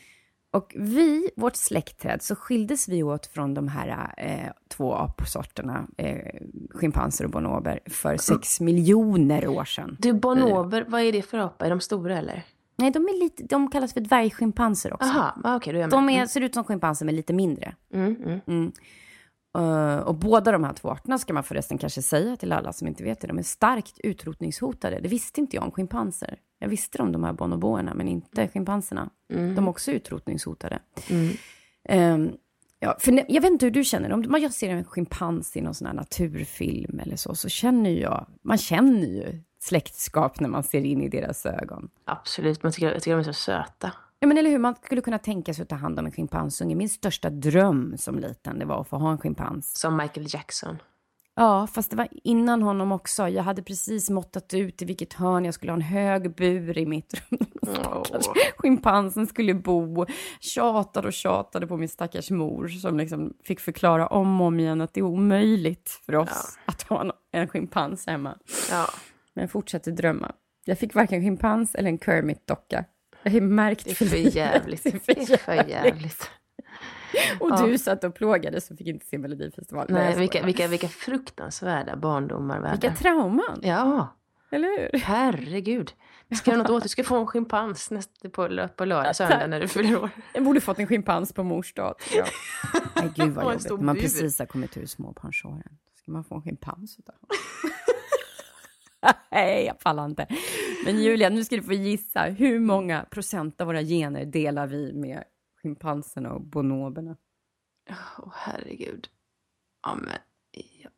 [0.51, 6.41] Och vi, vårt släktträd, så skildes vi åt från de här eh, två apsorterna, eh,
[6.69, 9.97] schimpanser och bonober, för sex miljoner år sedan.
[9.99, 11.65] Du, bonober, vad är det för apa?
[11.65, 12.43] Är de stora eller?
[12.81, 15.09] Nej, de, är lite, de kallas för dvärgschimpanser också.
[15.09, 15.97] Aha, okej, okay, då är jag med.
[15.97, 16.27] De är, mm.
[16.27, 17.75] ser ut som schimpanser, men lite mindre.
[17.93, 18.39] Mm, mm.
[18.47, 18.71] Mm.
[19.57, 22.87] Uh, och båda de här två arterna ska man förresten kanske säga till alla som
[22.87, 23.27] inte vet det.
[23.27, 24.99] De är starkt utrotningshotade.
[24.99, 26.39] Det visste inte jag om schimpanser.
[26.59, 29.09] Jag visste om de här bonoboerna, men inte schimpanserna.
[29.33, 29.55] Mm.
[29.55, 30.79] De är också utrotningshotade.
[31.89, 32.37] Um,
[32.79, 34.13] ja, för jag vet inte hur du känner.
[34.13, 38.27] Om jag ser en schimpans i någon sån här naturfilm eller så, så känner jag,
[38.43, 41.89] man känner ju släktskap när man ser in i deras ögon.
[42.05, 43.91] Absolut, man tycker, jag tycker de är så söta.
[44.19, 44.59] Ja, men eller hur?
[44.59, 46.75] Man skulle kunna tänka sig att ta hand om en schimpansunge.
[46.75, 49.77] Min största dröm som liten, det var att få ha en schimpans.
[49.77, 50.77] Som Michael Jackson.
[51.35, 53.27] Ja, fast det var innan honom också.
[53.27, 56.85] Jag hade precis måttat ut i vilket hörn jag skulle ha en hög bur i
[56.85, 57.39] mitt rum.
[57.61, 58.03] Oh.
[58.57, 60.05] Schimpansen skulle bo.
[60.39, 64.81] Tjatade och tjatade på min stackars mor som liksom fick förklara om och om igen
[64.81, 66.73] att det är omöjligt för oss ja.
[66.73, 68.37] att ha en schimpans hemma.
[68.69, 68.87] Ja.
[69.35, 70.31] Men fortsatte drömma.
[70.65, 72.85] Jag fick varken schimpans eller en Kermit-docka.
[73.23, 74.83] Jag har märkt det är för jävligt.
[75.05, 76.29] det är för jävligt.
[77.39, 77.65] Och ja.
[77.65, 79.93] du satt och plågades och fick inte se Melodifestivalen.
[79.93, 82.71] Nej, vilka, vilka, vilka fruktansvärda barndomar.
[82.71, 83.59] Vilka trauman.
[83.63, 84.17] Ja.
[84.51, 84.99] Eller hur?
[84.99, 85.93] Herregud.
[86.35, 86.83] Ska du något åt?
[86.83, 90.09] Du ska få en schimpans nästa på, på lördag, söndag när du fyller år.
[90.33, 91.95] Jag borde fått en schimpans på mors dag.
[92.15, 92.25] Ja.
[92.95, 93.85] Nej, gud vad jobbigt.
[93.85, 95.77] Man precis har kommit ur småbarnsåren.
[96.01, 97.15] Ska man få en schimpans utav
[99.31, 100.27] Nej, jag pallar inte.
[100.85, 102.23] Men Julia, nu ska du få gissa.
[102.23, 105.23] Hur många procent av våra gener delar vi med
[105.61, 107.17] schimpanserna och bonoberna?
[107.89, 109.07] Åh, oh, herregud.
[109.83, 110.13] Ja, men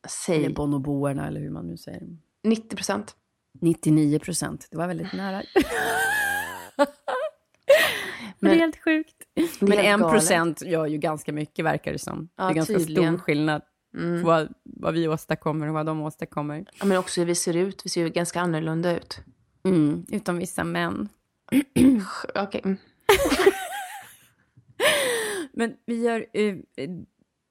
[0.08, 0.46] säg...
[0.46, 2.18] Eller bonoboerna, eller hur man nu säger.
[2.44, 3.16] 90 procent.
[3.62, 4.68] 99 procent.
[4.72, 5.44] Det var väldigt nära.
[8.40, 9.16] Men, det är helt sjukt.
[9.60, 12.30] Men en procent gör ju ganska mycket, verkar det som.
[12.36, 13.18] Ja, det är ganska tydligen.
[13.18, 13.62] stor skillnad
[13.98, 14.24] mm.
[14.24, 16.66] vad, vad, vi åstadkommer och vad de åstadkommer.
[16.80, 17.86] Ja, men också hur vi ser ut.
[17.86, 19.20] Vi ser ju ganska annorlunda ut.
[19.64, 21.10] Mm, utom vissa män.
[22.36, 22.62] Okej.
[22.64, 22.78] Mm.
[25.54, 26.26] men vi gör...
[26.38, 26.58] Uh,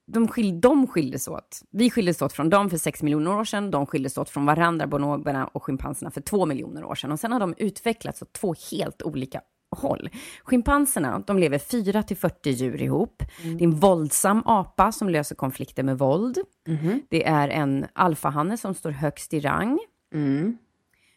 [0.06, 1.62] de, skil, de skildes åt.
[1.70, 3.70] Vi skildes åt från dem för sex miljoner år sedan.
[3.70, 7.12] De skildes åt från varandra, bonoberna och schimpanserna, för två miljoner år sedan.
[7.12, 9.40] Och sen har de utvecklats åt två helt olika
[9.76, 10.10] håll.
[10.44, 13.22] Schimpanserna, de lever 4 till 40 djur ihop.
[13.42, 13.56] Mm.
[13.56, 16.38] Det är en våldsam apa som löser konflikter med våld.
[16.68, 17.00] Mm.
[17.08, 19.78] Det är en alfahanne som står högst i rang.
[20.14, 20.56] Mm.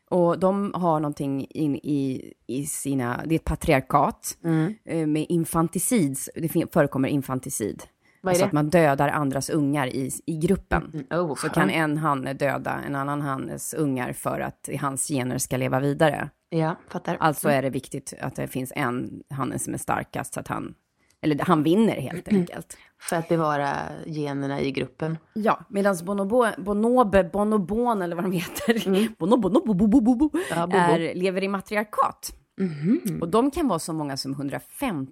[0.09, 4.75] Och de har någonting in i, i sina, det är ett patriarkat mm.
[4.85, 7.83] eh, med infanticid, det förekommer infanticid.
[8.29, 10.91] Alltså att man dödar andras ungar i, i gruppen.
[10.93, 11.25] Mm.
[11.25, 15.57] Oh, så kan en hanne döda en annan hannes ungar för att hans gener ska
[15.57, 16.29] leva vidare.
[16.49, 17.17] Ja, fattar.
[17.19, 17.57] Alltså mm.
[17.57, 20.75] är det viktigt att det finns en hanne som är starkast så att han,
[21.21, 22.41] eller han vinner helt mm.
[22.41, 22.77] enkelt.
[22.99, 25.17] För att bevara generna i gruppen.
[25.33, 29.13] Ja, medan bonobo, bonobe, bonobon eller vad de heter, mm.
[29.19, 32.35] bonobo, bonobo, bo, bo, bo, ja, är, lever i matriarkat.
[32.59, 33.21] Mm.
[33.21, 35.11] Och de kan vara så många som 150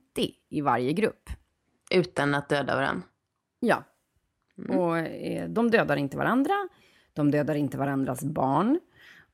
[0.50, 1.30] i varje grupp.
[1.92, 3.04] Utan att döda varandra?
[3.60, 3.84] Ja.
[4.58, 4.80] Mm.
[4.80, 6.54] Och eh, de dödar inte varandra,
[7.14, 8.80] de dödar inte varandras barn.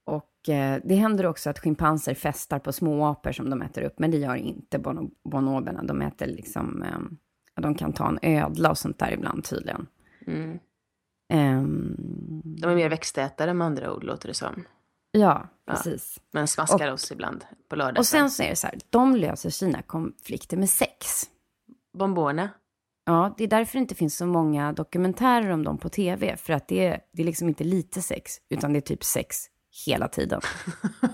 [0.10, 4.12] Och eh, det händer också att schimpanser festar på småapor som de äter upp, men
[4.12, 5.84] det gör inte bon bonoberna.
[5.84, 9.88] De äter liksom, eh, de kan ta en ödla och sånt där ibland tydligen.
[10.28, 10.60] Mm.
[11.34, 14.64] Um, de är mer växtätare med andra ord, låter det som.
[15.12, 16.14] Ja, precis.
[16.18, 18.00] Ja, men smaskar och, oss ibland på lördag.
[18.00, 21.24] Och sen så är det så här, de löser sina konflikter med sex.
[21.98, 22.50] Bombone?
[23.06, 26.38] Ja, det är därför det inte finns så många dokumentärer om dem på tv.
[26.38, 29.50] För att det är, det är liksom inte lite sex, utan det är typ sex
[29.86, 30.42] hela tiden.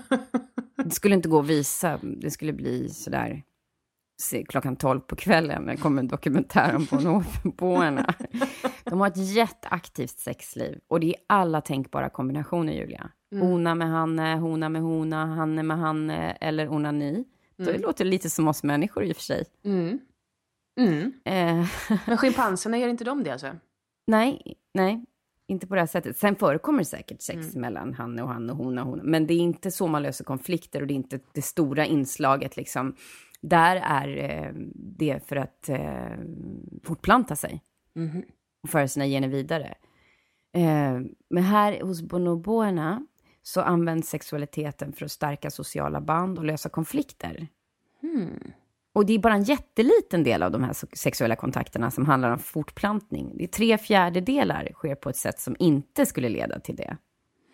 [0.84, 2.00] det skulle inte gå att visa.
[2.02, 3.42] Det skulle bli sådär
[4.48, 8.14] klockan tolv på kvällen när det kommer en dokumentär om bonoboerna.
[8.84, 13.10] De har ett jätteaktivt sexliv och det är alla tänkbara kombinationer, Julia.
[13.32, 13.48] Mm.
[13.48, 17.24] Ona med Hanne, hona med hona, Hanne med Hanne eller onani.
[17.58, 17.72] Mm.
[17.72, 19.44] Det låter lite som oss människor i och för sig.
[19.64, 19.98] Mm.
[20.80, 21.12] Mm.
[21.24, 21.66] Eh.
[22.06, 23.52] Men schimpanserna, gör inte de det alltså?
[24.06, 25.04] Nej, nej,
[25.46, 26.16] inte på det här sättet.
[26.16, 27.60] Sen förekommer det säkert sex mm.
[27.60, 28.98] mellan han och han och hon och hon.
[28.98, 32.56] Men det är inte så man löser konflikter och det är inte det stora inslaget
[32.56, 32.96] liksom.
[33.40, 36.18] Där är eh, det för att eh,
[36.84, 37.62] fortplanta sig
[37.96, 38.22] mm.
[38.62, 39.74] och föra sina gener vidare.
[40.52, 43.06] Eh, men här hos bonoboerna
[43.42, 47.48] så används sexualiteten för att stärka sociala band och lösa konflikter.
[48.00, 48.52] Hmm.
[48.96, 52.38] Och det är bara en jätteliten del av de här sexuella kontakterna som handlar om
[52.38, 53.32] fortplantning.
[53.36, 56.96] Det är tre fjärdedelar sker på ett sätt som inte skulle leda till det.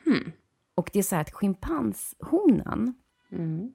[0.04, 0.32] Hmm.
[0.74, 2.94] Och det är så här att schimpanshonan,
[3.32, 3.72] Mm.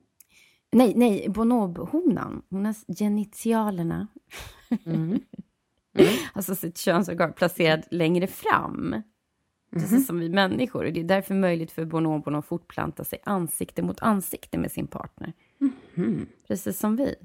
[0.71, 4.07] nej, nej, bonobhonan, hon har genitialerna,
[4.85, 5.19] Mm.
[6.33, 9.01] alltså sitt könsorgan placerat längre fram.
[9.71, 10.01] Precis Mhm.
[10.01, 10.85] som vi människor.
[10.85, 14.87] Och det är därför möjligt för bonobon att fortplanta sig ansikte mot ansikte med sin
[14.87, 15.33] partner.
[15.95, 16.25] Mm.
[16.47, 17.15] Precis som vi.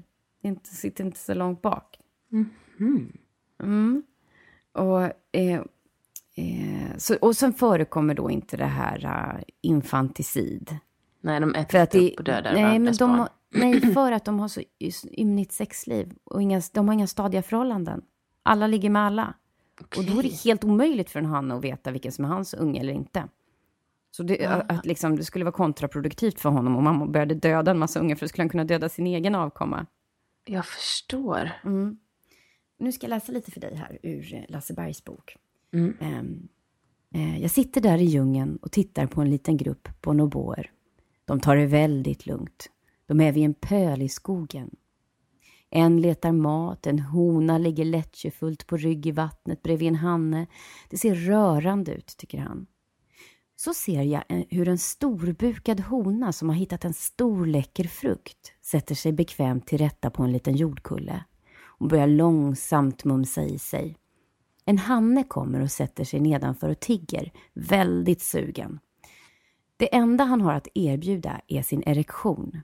[0.43, 1.99] Inte, sitter inte så långt bak.
[2.31, 2.49] Mm.
[3.63, 4.03] Mm.
[4.71, 5.01] Och,
[5.31, 5.61] eh,
[6.35, 10.77] eh, så, och sen förekommer då inte det här uh, infanticid.
[11.21, 13.93] Nej, de äter För att inte det, upp och dödar nej, men de, har- nej,
[13.93, 14.61] för att de har så
[15.11, 16.13] ymnigt sexliv.
[16.23, 18.01] Och inga, de har inga stadiga förhållanden.
[18.43, 19.33] Alla ligger med alla.
[19.97, 22.53] Och då är det helt omöjligt för en hanne att veta vilken som är hans
[22.53, 23.27] unge eller inte.
[24.11, 27.71] Så det, att, att liksom, det skulle vara kontraproduktivt för honom om han började döda
[27.71, 29.85] en massa ungar, för då skulle han kunna döda sin egen avkomma.
[30.45, 31.51] Jag förstår.
[31.63, 31.97] Mm.
[32.77, 35.37] Nu ska jag läsa lite för dig här ur eh, Lasse Bergs bok.
[35.73, 35.97] Mm.
[36.01, 36.47] Ehm,
[37.13, 40.71] eh, jag sitter där i djungeln och tittar på en liten grupp bonoboer.
[41.25, 42.69] De tar det väldigt lugnt.
[43.05, 44.75] De är vid en pöl i skogen.
[45.69, 50.47] En letar mat, en hona ligger lättjefullt på rygg i vattnet bredvid en hanne.
[50.89, 52.67] Det ser rörande ut, tycker han.
[53.55, 58.53] Så ser jag en- hur en storbukad hona som har hittat en stor läcker frukt
[58.61, 61.23] sätter sig bekvämt till rätta på en liten jordkulle
[61.65, 63.97] och börjar långsamt mumsa i sig.
[64.65, 68.79] En hanne kommer och sätter sig nedanför och tigger, väldigt sugen.
[69.77, 72.61] Det enda han har att erbjuda är sin erektion.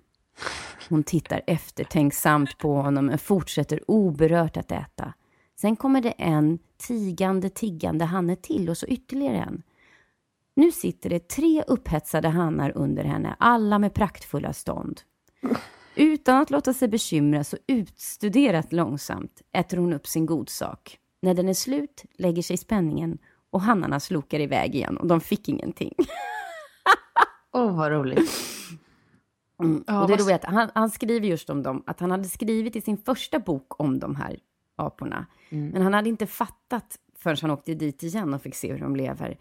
[0.89, 5.13] Hon tittar eftertänksamt på honom men fortsätter oberört att äta.
[5.61, 9.63] Sen kommer det en tigande, tiggande hanne till och så ytterligare en.
[10.59, 15.01] Nu sitter det tre upphetsade hannar under henne, alla med praktfulla stånd.
[15.95, 20.99] Utan att låta sig bekymras och utstuderat långsamt äter hon upp sin godsak.
[21.21, 23.17] När den är slut lägger sig spänningen
[23.49, 25.93] och hannarna slokar iväg igen och de fick ingenting.
[27.53, 28.31] Åh, vad roligt.
[29.63, 29.83] Mm.
[29.87, 32.75] Ja, och det är att han, han skriver just om dem, att han hade skrivit
[32.75, 34.39] i sin första bok om de här
[34.75, 35.25] aporna.
[35.49, 35.69] Mm.
[35.69, 38.95] Men han hade inte fattat förrän han åkte dit igen och fick se hur de
[38.95, 39.37] lever.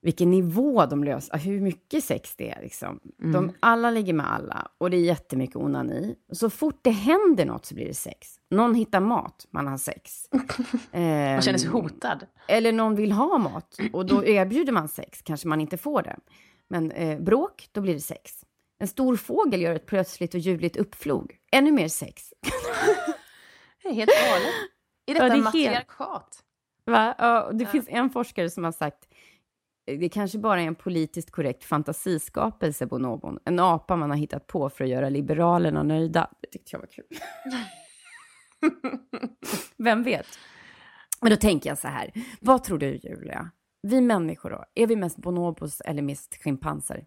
[0.00, 2.62] Vilken nivå de löser, hur mycket sex det är.
[2.62, 3.00] Liksom.
[3.20, 3.32] Mm.
[3.32, 6.14] De, alla ligger med alla och det är jättemycket onani.
[6.32, 8.28] Så fort det händer något så blir det sex.
[8.50, 10.28] Någon hittar mat, man har sex.
[10.92, 12.26] Ehm, Man känner sig hotad.
[12.48, 16.16] eller någon vill ha mat och då erbjuder man sex, kanske man inte får det.
[16.68, 18.32] Men eh, bråk, då blir det sex.
[18.78, 21.36] En stor fågel gör ett plötsligt och ljudligt uppflog.
[21.52, 22.32] Ännu mer sex.
[23.82, 24.54] Det är helt galet.
[25.06, 26.44] Är Ja, detta det är helt- matriarkat?
[26.84, 27.14] Va?
[27.18, 29.07] Ja, det finns en forskare som har sagt eh,
[29.96, 33.38] det kanske bara är en politiskt korrekt fantasiskapelse, bonobon.
[33.44, 36.30] En apa man har hittat på för att göra liberalerna nöjda.
[36.40, 37.04] Det tyckte jag var kul.
[39.76, 40.26] Vem vet?
[41.20, 42.12] Men då tänker jag så här.
[42.40, 43.50] Vad tror du, Julia?
[43.82, 44.64] Vi människor då?
[44.74, 47.06] Är vi mest bonobos eller mest schimpanser?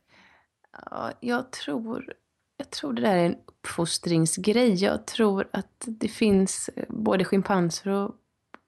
[0.92, 2.14] Ja, jag tror,
[2.58, 4.84] jag tror det där är en uppfostringsgrej.
[4.84, 8.16] Jag tror att det finns eh, både schimpanser och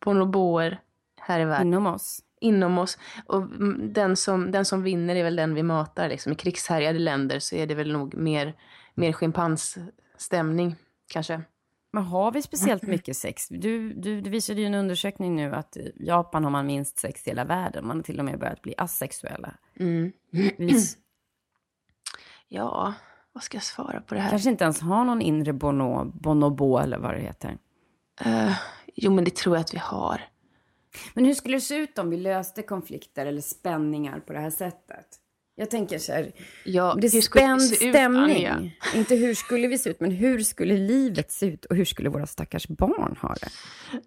[0.05, 0.81] bonoboer
[1.21, 1.67] här i världen.
[1.67, 2.21] Inom oss?
[2.43, 2.97] Inom oss.
[3.25, 6.09] Och mm, den som, den som vinner är väl den vi matar.
[6.09, 6.31] Liksom.
[6.31, 8.55] I krigshärjade länder så är det väl nog mer,
[8.93, 10.75] mer schimpansstämning,
[11.07, 11.41] kanske.
[11.93, 13.47] Men har vi speciellt mycket sex?
[13.49, 17.27] Du, du, du visade ju en undersökning nu att i Japan har man minst sex
[17.27, 17.87] i hela världen.
[17.87, 19.53] Man har till och med börjat bli asexuella.
[19.79, 20.11] Mm.
[20.31, 20.79] Vi
[22.47, 22.93] Ja,
[23.33, 24.29] vad ska jag svara på det här?
[24.29, 27.57] kanske inte ens har någon inre bono, bonobo eller vad det heter.
[28.21, 28.53] Eh,
[28.95, 30.21] jo, men det tror jag att vi har.
[31.13, 34.49] Men hur skulle det se ut om vi löste konflikter eller spänningar på det här
[34.49, 35.05] sättet?
[35.55, 36.31] Jag tänker så här,
[36.65, 38.45] Ja, det är spänd ut, stämning.
[38.47, 38.71] Anja?
[38.95, 42.09] Inte hur skulle vi se ut, men hur skulle livet se ut och hur skulle
[42.09, 43.47] våra stackars barn ha det?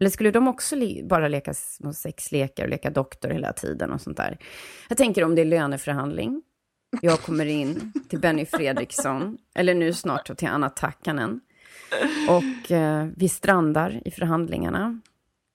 [0.01, 4.01] Eller skulle de också le- bara leka små sexlekar och leka doktor hela tiden och
[4.01, 4.39] sånt där?
[4.89, 6.43] Jag tänker om det är löneförhandling.
[7.03, 11.41] Jag kommer in till Benny Fredriksson, eller nu snart till Anna Takkanen.
[12.29, 15.01] Och eh, vi strandar i förhandlingarna.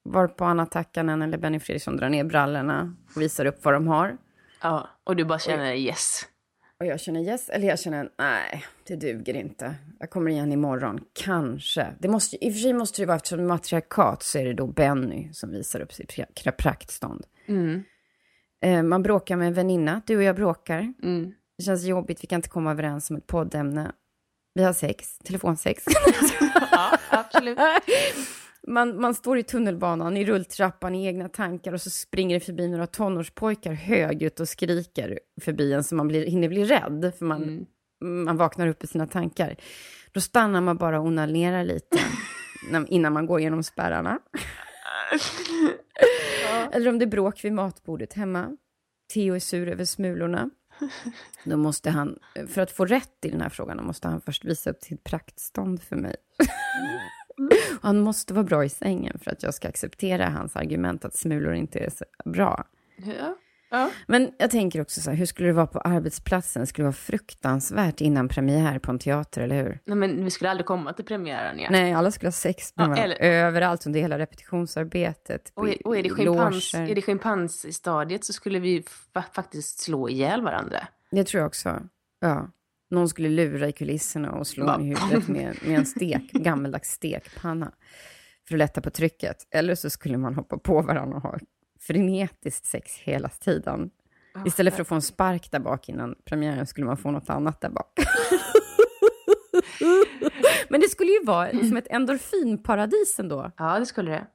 [0.04, 4.16] Varpå Anna Takkanen eller Benny Fredriksson drar ner brallorna och visar upp vad de har.
[4.62, 6.20] Ja, och du bara känner yes.
[6.80, 9.74] Och jag känner yes, eller jag känner nej, det duger inte.
[9.98, 11.86] Jag kommer igen imorgon, kanske.
[11.98, 14.44] Det måste, I och för sig måste det vara, eftersom det är matriarkat så är
[14.44, 17.24] det då Benny som visar upp sitt pra- praktstånd.
[17.46, 17.82] Mm.
[18.64, 20.92] Eh, man bråkar med en väninna, du och jag bråkar.
[21.02, 21.32] Mm.
[21.58, 23.92] Det känns jobbigt, vi kan inte komma överens om ett poddämne.
[24.54, 25.84] Vi har sex, telefonsex.
[26.70, 27.58] Ja, absolut.
[28.68, 32.68] man, man står i tunnelbanan, i rulltrappan, i egna tankar och så springer det förbi
[32.68, 37.42] några tonårspojkar högljutt och skriker förbi en så man blir, hinner bli rädd, för man,
[37.42, 38.24] mm.
[38.24, 39.56] man vaknar upp i sina tankar.
[40.12, 41.98] Då stannar man bara och onanerar lite
[42.88, 44.18] innan man går genom spärrarna.
[46.48, 46.68] ja.
[46.72, 48.56] Eller om det är bråk vid matbordet hemma.
[49.14, 50.50] Theo är sur över smulorna.
[51.44, 54.70] Då måste han, för att få rätt i den här frågan, måste han först visa
[54.70, 56.16] upp sitt praktstånd för mig.
[57.82, 61.54] han måste vara bra i sängen för att jag ska acceptera hans argument att smulor
[61.54, 62.64] inte är så bra.
[62.96, 63.36] Ja.
[63.72, 63.90] Ja.
[64.06, 66.66] Men jag tänker också så här, hur skulle det vara på arbetsplatsen?
[66.66, 69.78] Skulle det vara fruktansvärt innan premiär på en teater, eller hur?
[69.84, 71.72] Nej, men vi skulle aldrig komma till premiären igen.
[71.72, 73.22] Nej, alla skulle ha sex ja, eller...
[73.22, 75.52] överallt under hela repetitionsarbetet.
[75.54, 78.84] Och, är, och är, det schimpans, är det schimpansstadiet så skulle vi
[79.34, 80.88] faktiskt slå ihjäl varandra.
[81.10, 81.80] Det tror jag också.
[82.20, 82.48] Ja.
[82.92, 86.90] Någon skulle lura i kulisserna och slå mig i huvudet med, med en stek, gammeldags
[86.90, 87.72] stekpanna
[88.48, 89.46] för att lätta på trycket.
[89.50, 91.38] Eller så skulle man hoppa på varandra och ha
[91.80, 93.90] frenetiskt sex hela tiden.
[94.34, 97.30] Oh, Istället för att få en spark där bak innan premiären skulle man få något
[97.30, 97.92] annat där bak.
[100.68, 103.50] Men det skulle ju vara som ett endorfinparadis ändå.
[103.56, 104.26] Ja, det skulle det.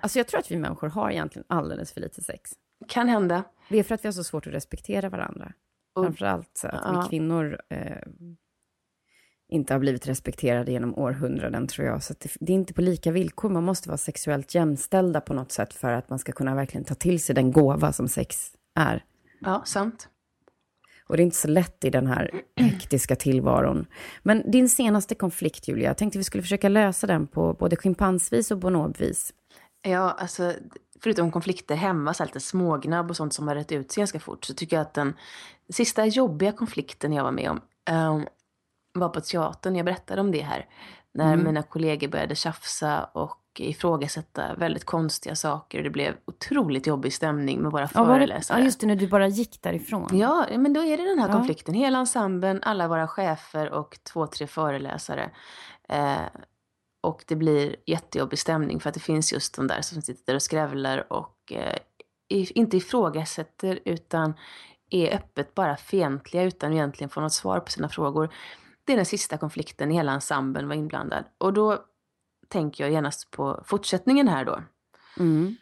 [0.00, 2.50] Alltså jag tror att vi människor har egentligen alldeles för lite sex.
[2.88, 3.44] Kan hända.
[3.68, 5.52] Det är för att vi har så svårt att respektera varandra.
[5.94, 7.00] Och, Framförallt att ja.
[7.02, 7.96] vi kvinnor eh,
[9.48, 12.02] inte har blivit respekterade genom århundraden, tror jag.
[12.02, 13.48] Så det, det, är inte på lika villkor.
[13.48, 16.94] Man måste vara sexuellt jämställda på något sätt för att man ska kunna verkligen ta
[16.94, 19.04] till sig den gåva som sex är.
[19.40, 20.08] Ja, sant.
[21.06, 23.86] Och det är inte så lätt i den här hektiska tillvaron.
[24.22, 28.50] Men din senaste konflikt, Julia, jag tänkte vi skulle försöka lösa den på både schimpansvis
[28.50, 29.34] och bonobvis.
[29.82, 30.52] Ja, alltså
[31.02, 34.44] förutom konflikter hemma, så lite smågnabb och sånt som har rätt ut sig ganska fort,
[34.44, 35.14] så tycker jag att den
[35.68, 38.26] sista jobbiga konflikten jag var med om um,
[38.92, 39.76] var på teatern.
[39.76, 40.66] Jag berättade om det här.
[41.14, 41.44] När mm.
[41.44, 45.82] mina kollegor började tjafsa och ifrågasätta väldigt konstiga saker.
[45.82, 48.58] Det blev otroligt jobbig stämning med våra ja, föreläsare.
[48.58, 50.08] Ja, just det, när du bara gick därifrån.
[50.12, 51.32] Ja, men då är det den här ja.
[51.32, 51.74] konflikten.
[51.74, 55.30] Hela ensemblen, alla våra chefer och två, tre föreläsare.
[55.88, 56.16] Eh,
[57.02, 60.42] och det blir jättejobbig stämning för att det finns just de där som sitter och
[60.42, 61.78] skrävlar och eh,
[62.28, 64.34] inte ifrågasätter utan
[64.90, 68.34] är öppet bara fientliga utan egentligen få något svar på sina frågor.
[68.84, 71.24] Det är den sista konflikten, hela ensemblen var inblandad.
[71.38, 71.84] Och då
[72.48, 74.62] tänker jag genast på fortsättningen här då.
[75.18, 75.56] Mm.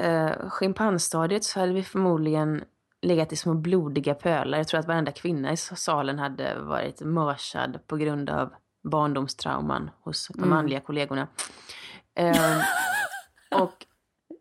[0.00, 2.64] Uh, schimpanstadiet så hade vi förmodligen
[3.02, 4.58] legat i små blodiga pölar.
[4.58, 10.28] Jag tror att varenda kvinna i salen hade varit mörsad på grund av barndomstrauman hos
[10.28, 10.50] de mm.
[10.50, 11.28] manliga kollegorna.
[12.20, 12.62] Uh,
[13.62, 13.86] och,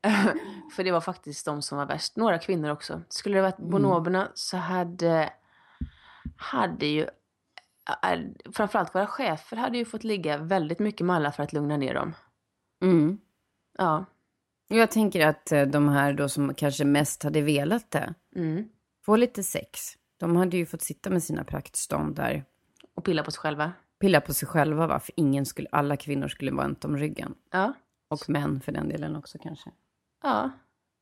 [0.75, 2.15] för det var faktiskt de som var värst.
[2.15, 3.01] Några kvinnor också.
[3.09, 3.71] Skulle det varit mm.
[3.71, 5.33] bonoberna så hade,
[6.37, 7.07] hade ju
[8.53, 11.93] framförallt våra chefer hade ju fått ligga väldigt mycket med alla för att lugna ner
[11.93, 12.13] dem.
[12.81, 13.17] Mm.
[13.77, 14.05] Ja.
[14.67, 18.69] Jag tänker att eh, de här då som kanske mest hade velat det, mm.
[19.05, 19.79] få lite sex.
[20.17, 22.45] De hade ju fått sitta med sina praktstånd där.
[22.95, 23.73] Och pilla på sig själva.
[24.01, 24.99] Pilla på sig själva, va?
[24.99, 27.35] För ingen skulle, alla kvinnor skulle vara om ryggen.
[27.51, 27.73] Ja.
[28.09, 29.71] Och män för den delen också kanske.
[30.23, 30.51] Ja.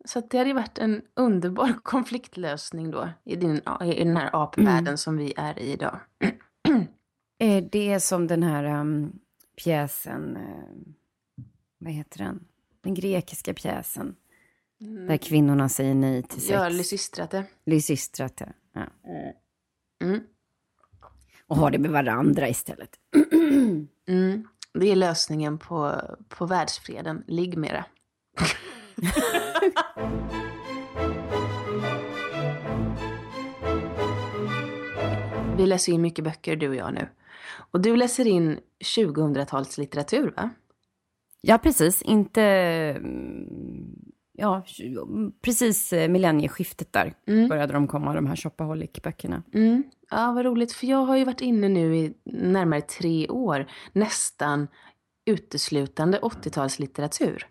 [0.05, 4.87] Så det hade ju varit en underbar konfliktlösning då i, din, i den här apvärlden
[4.87, 4.97] mm.
[4.97, 5.99] som vi är i idag.
[7.41, 9.19] Eh, det är som den här um,
[9.63, 11.43] pjäsen, uh,
[11.77, 12.45] vad heter den?
[12.81, 14.15] Den grekiska pjäsen.
[14.81, 15.07] Mm.
[15.07, 16.51] Där kvinnorna säger nej till sex.
[16.51, 17.45] Ja, Lysistrate.
[17.65, 18.85] Lysistrate, ja.
[20.01, 20.23] Mm.
[21.49, 22.89] Och har det med varandra istället.
[24.07, 24.47] mm.
[24.73, 27.23] Det är lösningen på, på världsfreden.
[27.27, 27.85] Ligg mera.
[35.57, 37.07] vi läser in mycket böcker du och jag nu.
[37.71, 40.49] Och du läser in 2000-talslitteratur va?
[41.41, 42.01] Ja, precis.
[42.01, 42.41] Inte...
[44.39, 44.63] Ja,
[45.41, 47.47] precis eh, millennieskiftet där mm.
[47.47, 49.43] började de komma, de här shopaholic-böckerna.
[49.53, 49.83] Mm.
[50.09, 50.71] Ja, vad roligt.
[50.71, 54.67] För jag har ju varit inne nu i närmare tre år, nästan
[55.25, 57.43] uteslutande 80-talslitteratur.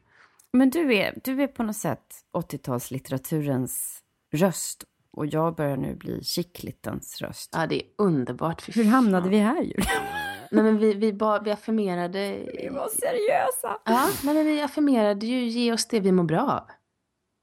[0.52, 4.02] Men du är, du är på något sätt 80-talslitteraturens
[4.32, 7.50] röst och jag börjar nu bli Chicklittens röst.
[7.56, 8.76] Ja, det är underbart.
[8.76, 9.84] Hur hamnade vi här, Julia?
[10.50, 12.38] Nej, men vi, vi, ba, vi affirmerade...
[12.58, 13.80] Vi var seriösa.
[13.84, 16.77] Ja, men vi affirmerade ju ge oss det vi mår bra av.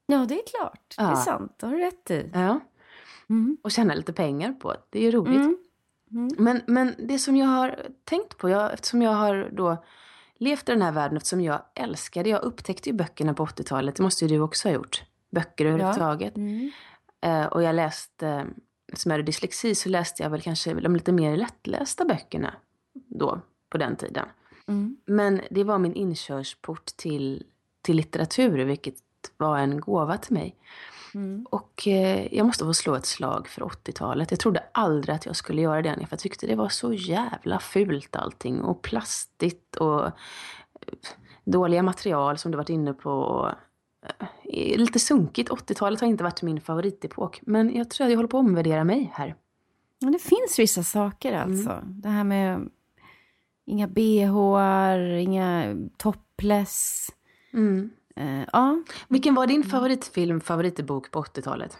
[0.05, 0.95] Ja, det är klart.
[0.97, 1.03] Ja.
[1.03, 1.55] Det är sant.
[1.57, 2.29] Det har du rätt i.
[2.33, 2.59] Ja.
[3.29, 3.57] Mm.
[3.63, 4.75] Och tjäna lite pengar på.
[4.89, 5.35] Det är ju roligt.
[5.35, 5.57] Mm.
[6.11, 6.29] Mm.
[6.37, 9.83] Men, men det som jag har tänkt på, jag, eftersom jag har då
[10.37, 14.03] levt i den här världen, eftersom jag älskade, jag upptäckte ju böckerna på 80-talet, det
[14.03, 15.03] måste ju du också ha gjort.
[15.31, 16.33] Böcker överhuvudtaget.
[16.35, 16.41] Ja.
[16.41, 16.71] Mm.
[17.21, 18.47] Eh, och jag läste,
[18.87, 22.53] eftersom jag hade dyslexi, så läste jag väl kanske de lite mer lättlästa böckerna
[22.93, 24.25] då, på den tiden.
[24.67, 24.97] Mm.
[25.05, 27.43] Men det var min inkörsport till,
[27.81, 28.95] till litteratur, vilket
[29.37, 30.55] var en gåva till mig.
[31.15, 31.45] Mm.
[31.49, 34.31] Och eh, jag måste få slå ett slag för 80-talet.
[34.31, 37.59] Jag trodde aldrig att jag skulle göra det, för jag tyckte det var så jävla
[37.59, 38.61] fult allting.
[38.61, 40.11] Och plastigt och eh,
[41.43, 43.49] dåliga material som du varit inne på.
[44.43, 45.49] Eh, lite sunkigt.
[45.49, 47.39] 80-talet har inte varit min favoritepok.
[47.41, 49.35] Men jag tror att jag håller på att omvärdera mig här.
[50.01, 51.41] Men det finns vissa saker mm.
[51.41, 51.71] alltså.
[51.71, 52.01] Mm.
[52.01, 52.69] Det här med
[53.65, 57.09] inga bh, inga topless.
[57.53, 57.89] Mm.
[58.19, 58.83] Uh, ja.
[59.07, 61.77] Vilken var din favoritfilm, favoritbok på 80-talet?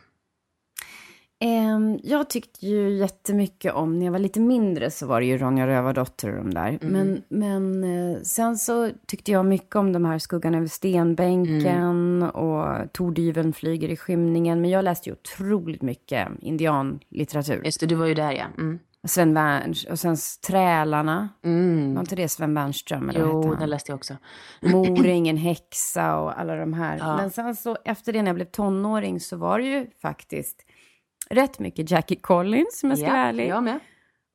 [1.43, 5.37] Um, jag tyckte ju jättemycket om, när jag var lite mindre så var det ju
[5.37, 6.67] Ronja Rövardotter och de där.
[6.67, 6.91] Mm.
[6.91, 12.29] Men, men uh, sen så tyckte jag mycket om de här Skuggan över stenbänken mm.
[12.29, 14.61] och Tordyveln flyger i skymningen.
[14.61, 17.61] Men jag läste ju otroligt mycket indianlitteratur.
[17.65, 18.45] Just det, du var ju där ja.
[18.57, 18.79] Mm.
[19.05, 21.29] Sven Wernström, och sen Trälarna.
[21.43, 21.93] Mm.
[21.93, 23.09] Var inte det Sven Wernström?
[23.09, 24.17] Eller jo, den läste jag också.
[24.61, 26.97] Mor ingen häxa och alla de här.
[26.97, 27.17] Ja.
[27.17, 30.65] Men sen så efter det när jag blev tonåring så var det ju faktiskt
[31.29, 33.47] rätt mycket Jackie Collins om jag ska ja, vara ärlig.
[33.47, 33.79] Jag med.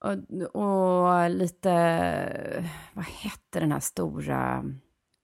[0.04, 1.70] Och, och lite,
[2.92, 4.64] vad hette den här stora,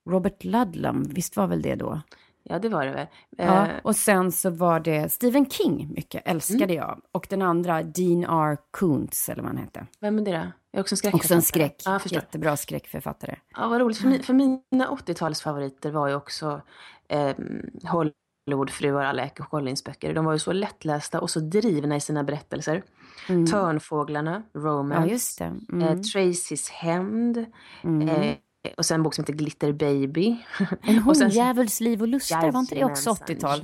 [0.09, 2.01] Robert Ludlum, visst var väl det då?
[2.49, 3.07] Ja, det var det väl.
[3.37, 6.75] Ja, eh, och sen så var det Stephen King, mycket älskade mm.
[6.75, 7.01] jag.
[7.11, 8.57] Och den andra, Dean R.
[8.73, 9.85] Kuntz, eller vad han hette.
[9.99, 10.51] Vem är det då?
[10.71, 11.17] Jag också en skräckförfattare.
[11.17, 11.81] Också en skräck.
[11.85, 13.37] Ja, Jättebra skräckförfattare.
[13.55, 13.97] Ja, vad roligt.
[13.97, 16.61] För, mi för mina 80-talsfavoriter var ju också
[17.09, 17.35] eh,
[17.83, 20.13] Hollywoodfruar, alla Ecke Collins böcker.
[20.13, 22.83] De var ju så lättlästa och så drivna i sina berättelser.
[23.29, 23.45] Mm.
[23.45, 25.07] Törnfåglarna, Romance.
[25.07, 25.55] Ja, just det.
[25.71, 25.81] Mm.
[25.81, 27.45] Eh, Tracys hämnd.
[27.83, 28.09] Mm.
[28.09, 28.35] Eh,
[28.77, 30.37] och sen en bok som heter Glitter Baby.
[30.81, 33.61] En hundjävuls liv och lustar, var inte det också 80-tal?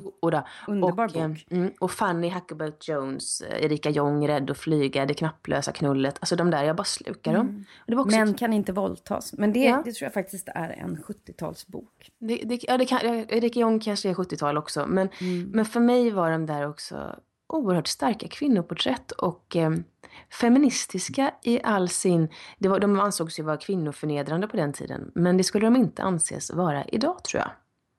[0.68, 1.46] Underbar och, bok.
[1.50, 6.18] Mm, och Fanny Huckabee Jones, eh, Erika Jong, Rädd att flyga, Det knapplösa knullet.
[6.20, 7.66] Alltså de där, jag bara slukar dem.
[7.88, 8.08] Mm.
[8.08, 9.34] Män kan inte våldtas.
[9.34, 9.82] Men det, ja.
[9.86, 12.12] det tror jag faktiskt är en 70-talsbok.
[12.20, 14.86] Det, det, ja, det kan, Erika Jong kanske är 70-tal också.
[14.88, 15.50] Men, mm.
[15.54, 17.16] men för mig var de där också
[17.54, 19.72] oerhört starka kvinnoporträtt och eh,
[20.30, 22.30] feministiska i all sin...
[22.58, 26.04] Det var, de ansågs ju vara kvinnoförnedrande på den tiden, men det skulle de inte
[26.04, 27.52] anses vara idag tror jag.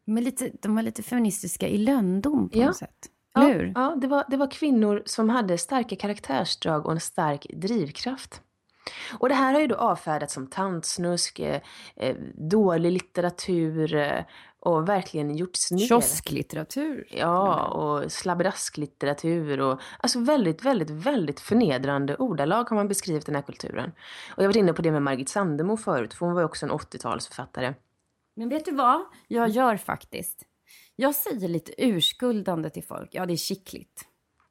[0.06, 2.66] Men lite, de var lite feministiska i löndom på ja.
[2.66, 3.10] något sätt.
[3.34, 8.42] Ja, ja det, var, det var kvinnor som hade starka karaktärsdrag och en stark drivkraft.
[9.18, 11.60] Och det här har ju då avfärdats som tantsnusk, eh,
[11.96, 14.24] eh dålig litteratur, eh,
[14.64, 15.86] och verkligen gjorts ner.
[15.86, 17.06] Kiosklitteratur.
[17.10, 23.42] Ja, och slabbedasklitteratur och alltså väldigt, väldigt, väldigt förnedrande ordalag har man beskrivit den här
[23.42, 23.92] kulturen.
[24.36, 26.66] Och jag var inne på det med Margit Sandemo förut, för hon var ju också
[26.66, 27.74] en 80-talsförfattare.
[28.36, 30.42] Men vet du vad jag gör faktiskt?
[30.96, 33.08] Jag säger lite urskuldande till folk.
[33.12, 34.04] Ja, det är skickligt.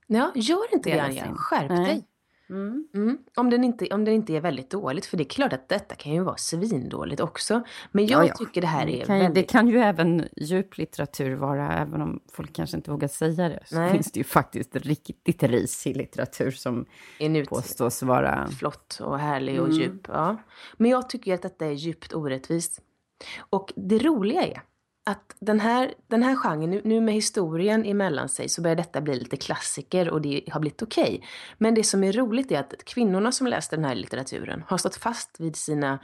[0.08, 1.34] Ja, gör inte det, Anja.
[1.36, 1.86] Skärp Nej.
[1.86, 2.08] dig.
[2.54, 2.88] Mm.
[2.94, 3.18] Mm.
[3.36, 5.96] Om, den inte, om den inte är väldigt dåligt, för det är klart att detta
[5.96, 7.64] kan ju vara svindåligt också.
[7.92, 8.36] Men jag ja, ja.
[8.36, 9.36] tycker det här är det kan, väldigt...
[9.36, 13.60] Det kan ju även djuplitteratur vara, även om folk kanske inte vågar säga det.
[13.66, 13.92] Så Nej.
[13.92, 16.86] finns det ju faktiskt riktigt risig litteratur som
[17.20, 18.48] är påstås vara...
[18.48, 19.80] Flott och härlig och mm.
[19.80, 20.08] djup.
[20.08, 20.38] Ja.
[20.78, 22.82] Men jag tycker att detta är djupt orättvist.
[23.50, 24.62] Och det roliga är
[25.06, 29.02] att den här, den här genren, nu, nu med historien emellan sig så börjar detta
[29.02, 31.04] bli lite klassiker och det har blivit okej.
[31.04, 31.22] Okay.
[31.58, 34.96] Men det som är roligt är att kvinnorna som läste den här litteraturen har stått
[34.96, 36.00] fast vid sina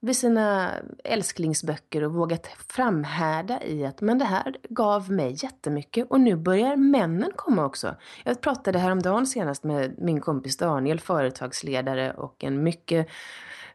[0.00, 0.70] vid sina
[1.04, 6.76] älsklingsböcker och vågat framhärda i att men det här gav mig jättemycket och nu börjar
[6.76, 7.94] männen komma också.
[8.24, 13.08] Jag pratade häromdagen senast med min kompis Daniel, företagsledare och en mycket,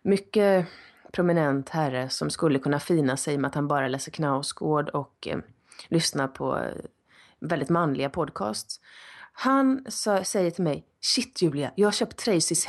[0.01, 0.65] mycket
[1.11, 5.39] prominent herre som skulle kunna fina sig med att han bara läser Knausgård och eh,
[5.87, 6.85] lyssnar på eh,
[7.39, 8.79] väldigt manliga podcasts.
[9.33, 12.65] Han sa, säger till mig, shit Julia, jag har köpt Tracys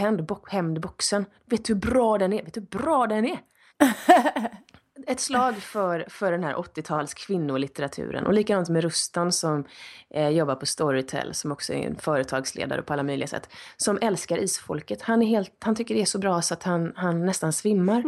[0.51, 1.25] hämndboxen.
[1.47, 2.45] Vet du hur bra den är?
[2.45, 3.39] Vet du hur bra den är?
[5.07, 8.27] ett slag för, för den här 80-tals kvinnolitteraturen.
[8.27, 9.65] Och likadant med Rustan som
[10.11, 13.49] eh, jobbar på Storytel, som också är en företagsledare på alla möjliga sätt.
[13.77, 15.03] Som älskar isfolket.
[15.03, 18.05] Han, är helt, han tycker det är så bra så att han, han nästan svimmar.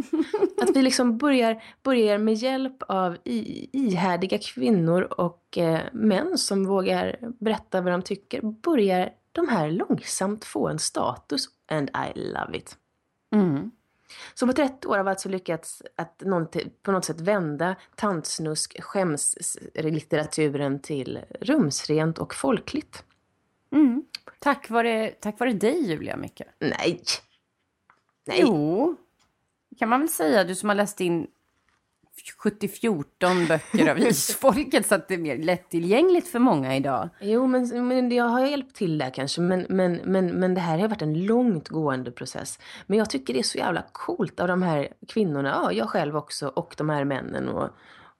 [0.62, 6.64] att vi liksom börjar, börjar med hjälp av i, ihärdiga kvinnor och eh, män som
[6.64, 11.48] vågar berätta vad de tycker, börjar de här långsamt få en status.
[11.70, 12.76] And I love it.
[13.34, 13.70] Mm.
[14.34, 16.46] Så på 30 år har vi alltså lyckats att någon,
[16.82, 23.04] på något sätt vända tantsnusk, skämslitteraturen till rumsrent och folkligt.
[23.72, 24.04] Mm.
[24.38, 26.48] Tack, vare, tack vare dig, Julia, mycket.
[26.58, 27.02] Nej.
[28.24, 28.40] Nej.
[28.40, 28.96] Jo,
[29.78, 30.44] kan man väl säga.
[30.44, 31.26] Du som har läst in
[32.44, 37.08] 70-14 böcker av isfolket så att det är mer lättillgängligt för många idag.
[37.20, 39.40] Jo, men, men jag har hjälpt till där kanske.
[39.40, 42.58] Men, men, men, men det här har varit en långt gående process.
[42.86, 46.16] Men jag tycker det är så jävla coolt av de här kvinnorna, ja, jag själv
[46.16, 47.48] också, och de här männen.
[47.48, 47.70] Och,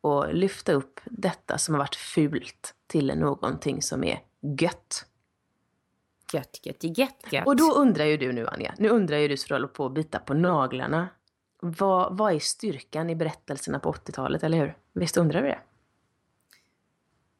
[0.01, 4.21] och lyfta upp detta som har varit fult till någonting som är
[4.61, 5.07] gött.
[6.33, 7.47] Gött, gött, gött, gött.
[7.47, 9.87] Och då undrar ju du nu Anja, nu undrar ju du så du håller på
[9.87, 11.09] att bita på naglarna.
[11.65, 14.77] Vad, vad är styrkan i berättelserna på 80-talet, eller hur?
[14.93, 15.59] Visst undrar du det?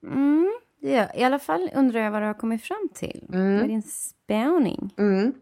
[0.07, 3.27] Mm, ja, i alla fall undrar jag vad du har kommit fram till.
[3.33, 3.65] Mm.
[3.65, 4.95] Är din spaning?
[4.99, 5.35] Mm.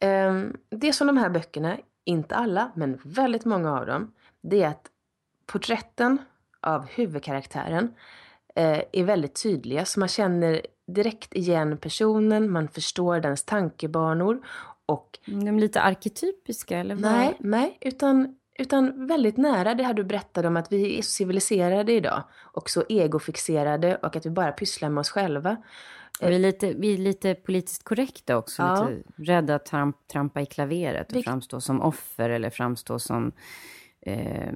[0.00, 4.68] Um, det som de här böckerna, inte alla, men väldigt många av dem, det är
[4.68, 4.90] att
[5.46, 6.18] porträtten
[6.60, 7.94] av huvudkaraktären
[8.54, 9.84] eh, är väldigt tydliga.
[9.84, 14.40] Så man känner direkt igen personen, man förstår dens tankebanor
[14.86, 15.18] och...
[15.26, 16.94] De är lite arketypiska eller?
[16.94, 17.12] Vad?
[17.12, 21.10] Nej, nej, utan, utan väldigt nära det här du berättade om att vi är så
[21.10, 25.56] civiliserade idag och så egofixerade och att vi bara pysslar med oss själva.
[26.20, 28.88] Vi är, lite, vi är lite politiskt korrekta också, ja.
[28.88, 31.22] lite rädda att tramp, trampa i klaveret och vi...
[31.22, 33.32] framstå som offer eller framstå som
[34.06, 34.52] eh,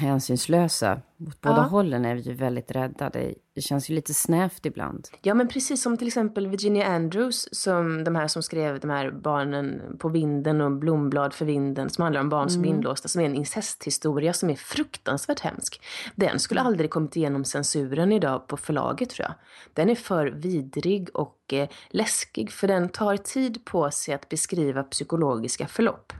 [0.00, 1.00] hänsynslösa.
[1.28, 1.62] Åt båda ja.
[1.62, 3.10] hållen är vi ju väldigt rädda.
[3.10, 5.08] Det, känns ju lite snävt ibland.
[5.22, 9.10] Ja, men precis som till exempel Virginia Andrews, som de här som skrev de här
[9.10, 12.78] barnen på vinden och Blomblad för vinden, som handlar om barn som är mm.
[12.78, 15.82] inlåsta, som är en incesthistoria som är fruktansvärt hemsk.
[16.14, 16.72] Den skulle mm.
[16.72, 19.34] aldrig kommit igenom censuren idag på förlaget tror jag.
[19.74, 24.82] Den är för vidrig och eh, läskig, för den tar tid på sig att beskriva
[24.82, 26.12] psykologiska förlopp.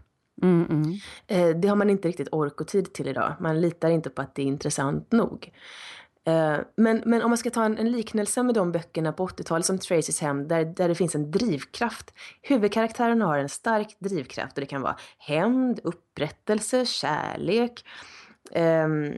[0.43, 0.93] Mm, mm.
[1.27, 3.35] Eh, det har man inte riktigt ork och tid till idag.
[3.41, 5.53] Man litar inte på att det är intressant nog.
[6.27, 9.67] Eh, men, men om man ska ta en, en liknelse med de böckerna på 80-talet
[9.67, 12.15] som Tracys hem, där, där det finns en drivkraft.
[12.43, 17.85] Huvudkaraktären har en stark drivkraft och det kan vara hämnd, upprättelse, kärlek.
[18.55, 19.15] Um,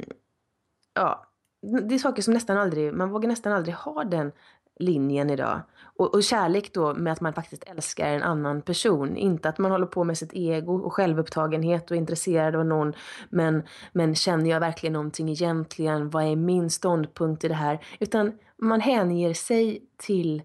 [0.95, 1.29] ja,
[1.63, 4.33] det är saker som nästan aldrig, man vågar nästan aldrig ha den
[4.79, 5.61] linjen idag.
[5.99, 9.17] Och, och, kärlek då med att man faktiskt älskar en annan person.
[9.17, 12.93] Inte att man håller på med sitt ego och självupptagenhet och är intresserad av någon.
[13.31, 13.63] Men,
[13.93, 16.11] men känner jag verkligen någonting egentligen?
[16.11, 17.85] Vad är min ståndpunkt i det här?
[18.01, 20.43] Utan man hänger sig till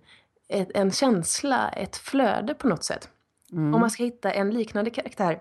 [0.50, 3.10] ett, en känsla, ett flöde på något sätt.
[3.52, 3.74] Mm.
[3.74, 5.40] Om man ska hitta en liknande karaktär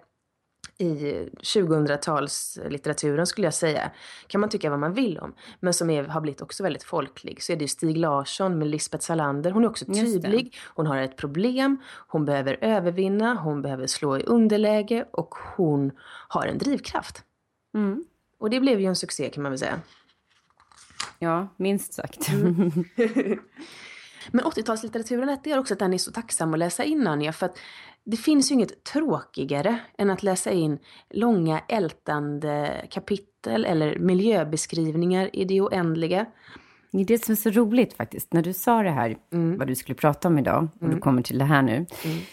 [0.83, 3.91] i 2000-talslitteraturen skulle jag säga.
[4.27, 5.35] Kan man tycka vad man vill om.
[5.61, 7.43] Men som är, har blivit också väldigt folklig.
[7.43, 9.51] Så är det Stig Larsson med Lisbeth Salander.
[9.51, 10.57] Hon är också tydlig.
[10.75, 11.79] Hon har ett problem.
[12.09, 13.35] Hon behöver övervinna.
[13.35, 15.05] Hon behöver slå i underläge.
[15.11, 15.93] Och hon
[16.29, 17.25] har en drivkraft.
[17.75, 18.05] Mm.
[18.39, 19.81] Och det blev ju en succé kan man väl säga.
[21.19, 22.29] Ja, minst sagt.
[22.29, 22.71] Mm.
[24.31, 27.33] Men 80-talslitteraturen är också att den är så tacksam att läsa in Anja.
[27.33, 27.59] För att
[28.05, 30.79] det finns ju inget tråkigare än att läsa in
[31.11, 36.27] långa ältande kapitel eller miljöbeskrivningar i det oändliga.
[36.93, 38.33] Det är det som är så roligt faktiskt.
[38.33, 39.59] När du sa det här, mm.
[39.59, 40.95] vad du skulle prata om idag, och mm.
[40.95, 41.87] du kommer till det här nu, mm.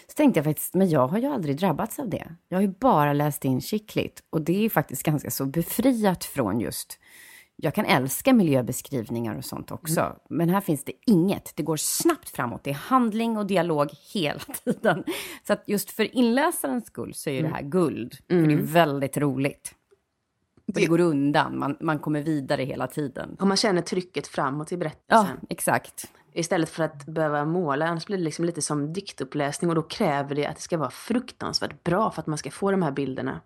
[0.07, 2.35] så tänkte jag faktiskt, men jag har ju aldrig drabbats av det.
[2.49, 4.23] Jag har ju bara läst in skickligt.
[4.29, 6.99] Och det är faktiskt ganska så befriat från just
[7.61, 10.15] jag kan älska miljöbeskrivningar och sånt också, mm.
[10.29, 11.53] men här finns det inget.
[11.55, 12.63] Det går snabbt framåt.
[12.63, 15.03] Det är handling och dialog hela tiden.
[15.47, 17.51] Så att just för inläsarens skull så är ju mm.
[17.51, 18.17] det här guld.
[18.29, 18.43] Mm.
[18.43, 18.73] För det är mm.
[18.73, 19.75] väldigt roligt.
[20.67, 23.37] Och det går undan, man, man kommer vidare hela tiden.
[23.39, 25.37] Och man känner trycket framåt i berättelsen.
[25.41, 26.11] Ja, exakt.
[26.33, 30.35] Istället för att behöva måla, annars blir det liksom lite som diktuppläsning och då kräver
[30.35, 33.41] det att det ska vara fruktansvärt bra för att man ska få de här bilderna.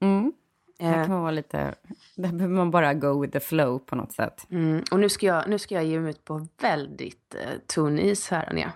[0.00, 0.32] Mm.
[0.78, 1.74] Det kan man vara lite,
[2.16, 4.46] där behöver man bara go with the flow på något sätt.
[4.50, 4.82] Mm.
[4.90, 8.28] Och nu ska, jag, nu ska jag ge mig ut på väldigt uh, tunn is
[8.30, 8.72] här, Anja.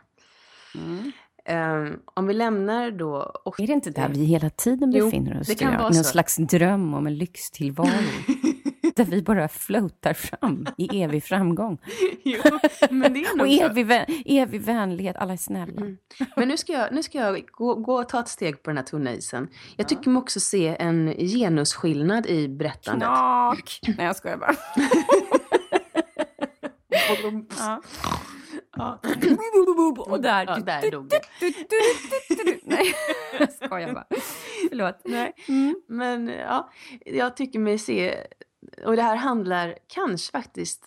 [0.75, 1.13] Mm.
[1.51, 3.33] Um, om vi lämnar då...
[3.59, 5.47] Är det inte där vi hela tiden befinner jo, oss?
[5.47, 6.05] Det kan vara Någon så.
[6.05, 7.89] slags dröm om en lyxtillvaro.
[8.97, 11.79] där vi bara floatar fram i evig framgång.
[12.23, 12.43] jo,
[12.91, 15.81] men det är och evig, vän, evig vänlighet, alla är snälla.
[15.81, 15.99] Mm.
[16.37, 18.77] Men nu ska jag, nu ska jag gå, gå och ta ett steg på den
[18.77, 19.49] här tunna isen.
[19.77, 19.89] Jag ja.
[19.89, 23.09] tycker mig också se en genusskillnad i berättandet.
[23.09, 23.81] Knak!
[23.83, 24.55] Nej, jag skojar bara.
[27.59, 27.83] ja.
[28.77, 29.01] Ja.
[29.99, 30.45] Och där...
[30.47, 31.21] Ja, där dog det.
[32.65, 32.95] Nej,
[33.39, 34.07] jag skojar bara.
[34.69, 35.01] Förlåt.
[35.05, 35.33] Nej.
[35.49, 35.75] Mm.
[35.89, 36.71] Men ja,
[37.05, 38.27] jag tycker mig se
[38.85, 40.85] och det här handlar kanske faktiskt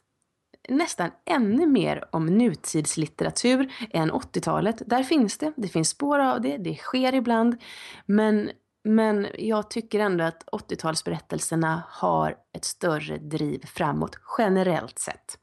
[0.69, 4.81] nästan ännu mer om nutidslitteratur än 80-talet.
[4.85, 7.57] Där finns det, det finns spår av det, det sker ibland.
[8.05, 8.51] Men,
[8.83, 15.37] men jag tycker ändå att 80-talsberättelserna har ett större driv framåt, generellt sett.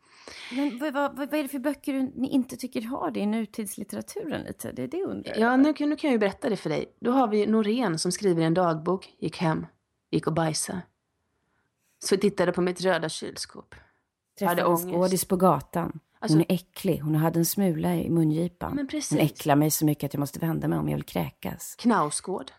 [0.52, 3.26] Men vad, vad, vad, är det för böcker du ni inte tycker har det i
[3.26, 4.72] nutidslitteraturen lite?
[4.72, 6.96] Det är det undrar Ja, nu, nu kan jag ju berätta det för dig.
[7.00, 9.66] Då har vi Norén som skriver en dagbok, gick hem,
[10.10, 10.82] gick och bajsade.
[12.04, 13.74] Så jag tittade på mitt röda kylskåp.
[14.38, 16.00] Träffade en skådis på gatan.
[16.18, 17.00] Alltså, hon är äcklig.
[17.00, 18.74] Hon hade en smula i mungipan.
[18.74, 19.10] Men precis.
[19.10, 21.74] Hon äcklar mig så mycket att jag måste vända mig om jag vill kräkas.
[21.78, 22.50] Knausgård.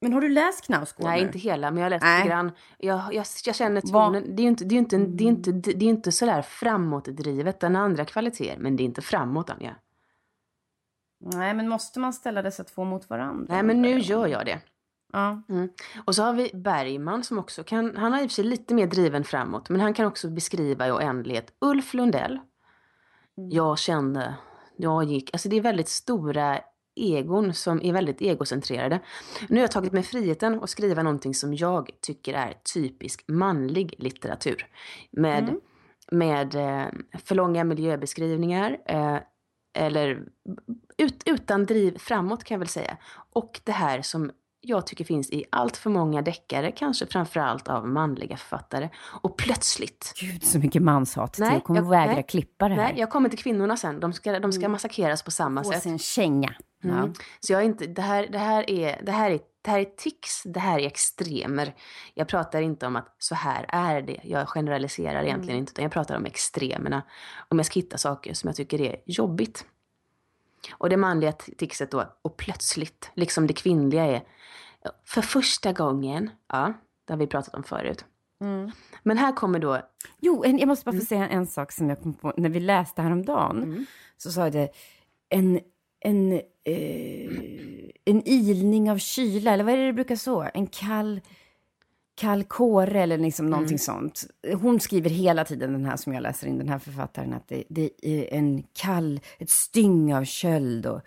[0.00, 1.06] Men har du läst Knausgård?
[1.06, 2.52] Nej, inte hela, men jag har läst lite grann.
[2.78, 4.36] Jag, jag, jag känner tonen.
[4.36, 7.60] Det är ju inte, det är inte, det är inte, det är inte sådär framåtdrivet.
[7.60, 9.76] Den har andra kvaliteter, men det är inte framåt, Anja.
[11.20, 13.54] Nej, men måste man ställa dessa två mot varandra?
[13.54, 14.60] Nej, men nu gör jag det.
[15.14, 15.42] Ja.
[15.48, 15.68] Mm.
[16.04, 18.74] Och så har vi Bergman som också kan, han har i och för sig lite
[18.74, 21.52] mer driven framåt, men han kan också beskriva i oändlighet.
[21.58, 22.40] Ulf Lundell.
[23.38, 23.50] Mm.
[23.50, 24.34] Jag kände,
[24.76, 26.60] jag gick, alltså det är väldigt stora
[26.96, 29.00] egon som är väldigt egocentrerade.
[29.48, 33.94] Nu har jag tagit mig friheten att skriva någonting som jag tycker är typisk manlig
[33.98, 34.66] litteratur.
[35.10, 35.60] Med, mm.
[36.10, 36.86] med eh,
[37.24, 39.18] för långa miljöbeskrivningar, eh,
[39.74, 40.22] eller
[40.96, 42.96] ut, utan driv framåt kan jag väl säga.
[43.32, 44.30] Och det här som
[44.64, 48.88] jag tycker finns i allt för många deckare, kanske framförallt av manliga författare.
[49.22, 50.12] Och plötsligt...
[50.20, 51.36] Gud, så mycket manshat.
[51.38, 52.82] Nej, jag kommer jag, vägra nej, klippa det här.
[52.82, 54.00] Nej, jag kommer till kvinnorna sen.
[54.00, 54.72] De ska, de ska mm.
[54.72, 55.82] massakreras på samma Få sätt.
[55.82, 56.54] sin känga.
[56.84, 56.96] Mm.
[56.96, 57.08] Ja.
[57.40, 59.84] Så jag är inte, det här, det här är, det här är det här är
[59.84, 61.74] tics, det här är extremer.
[62.14, 64.20] Jag pratar inte om att så här är det.
[64.22, 65.58] Jag generaliserar egentligen mm.
[65.58, 67.02] inte, utan jag pratar om extremerna.
[67.48, 69.64] Om jag ska hitta saker som jag tycker är jobbigt.
[70.72, 74.22] Och det manliga ticset då, och plötsligt, liksom det kvinnliga är,
[75.04, 76.72] för första gången, ja,
[77.04, 78.04] det har vi pratat om förut.
[78.40, 78.70] Mm.
[79.02, 79.80] Men här kommer då...
[80.20, 81.06] Jo, en, jag måste bara få mm.
[81.06, 83.62] säga en sak som jag kom på när vi läste häromdagen.
[83.62, 83.86] Mm.
[84.16, 84.68] Så sa det
[85.28, 85.60] en,
[86.00, 86.32] en,
[86.64, 87.30] eh,
[88.04, 90.48] en ilning av kyla, eller vad är det det brukar så?
[90.54, 91.20] En kall
[92.14, 93.78] kall kåre eller liksom någonting mm.
[93.78, 94.26] sånt.
[94.60, 97.64] Hon skriver hela tiden, den här som jag läser in, den här författaren, att det,
[97.68, 100.86] det är en kall, ett styng av köld.
[100.86, 101.00] Och,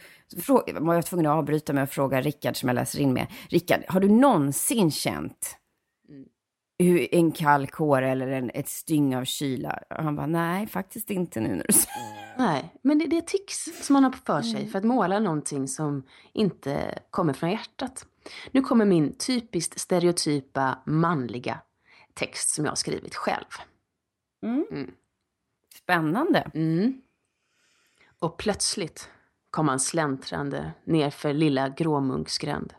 [0.80, 3.28] var jag tvungen att avbryta med att fråga Rickard som jag läser in med.
[3.50, 5.58] Rickard, har du någonsin känt
[6.80, 9.80] hur en kall kåre eller en, ett styng av kyla?
[9.90, 13.22] Och han bara, nej, faktiskt inte nu när du säger Nej, men det, det är
[13.22, 14.72] tics som man har för sig mm.
[14.72, 16.04] för att måla någonting som
[16.34, 18.06] inte kommer från hjärtat.
[18.52, 21.62] Nu kommer min typiskt stereotypa manliga
[22.14, 23.46] text som jag har skrivit själv.
[24.44, 24.66] Mm.
[24.72, 24.92] Mm.
[25.76, 26.52] Spännande.
[26.54, 27.02] Mm.
[28.20, 29.10] Och plötsligt
[29.50, 32.74] kom han släntrande nerför lilla Gråmunksgränd.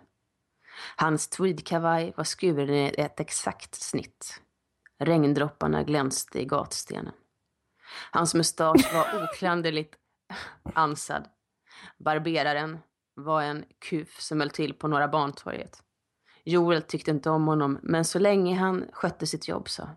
[0.96, 4.42] Hans tweedkavaj var skuren i ett exakt snitt.
[4.99, 7.12] Regndropparna glänste i gatstenen.
[8.11, 9.94] Hans mustasch var oklanderligt
[10.74, 11.28] ansad.
[11.99, 12.78] Barberaren
[13.18, 15.82] var en kuf som höll till på Norra Bantorget.
[16.44, 19.88] Joel tyckte inte om honom, men så länge han skötte sitt jobb så.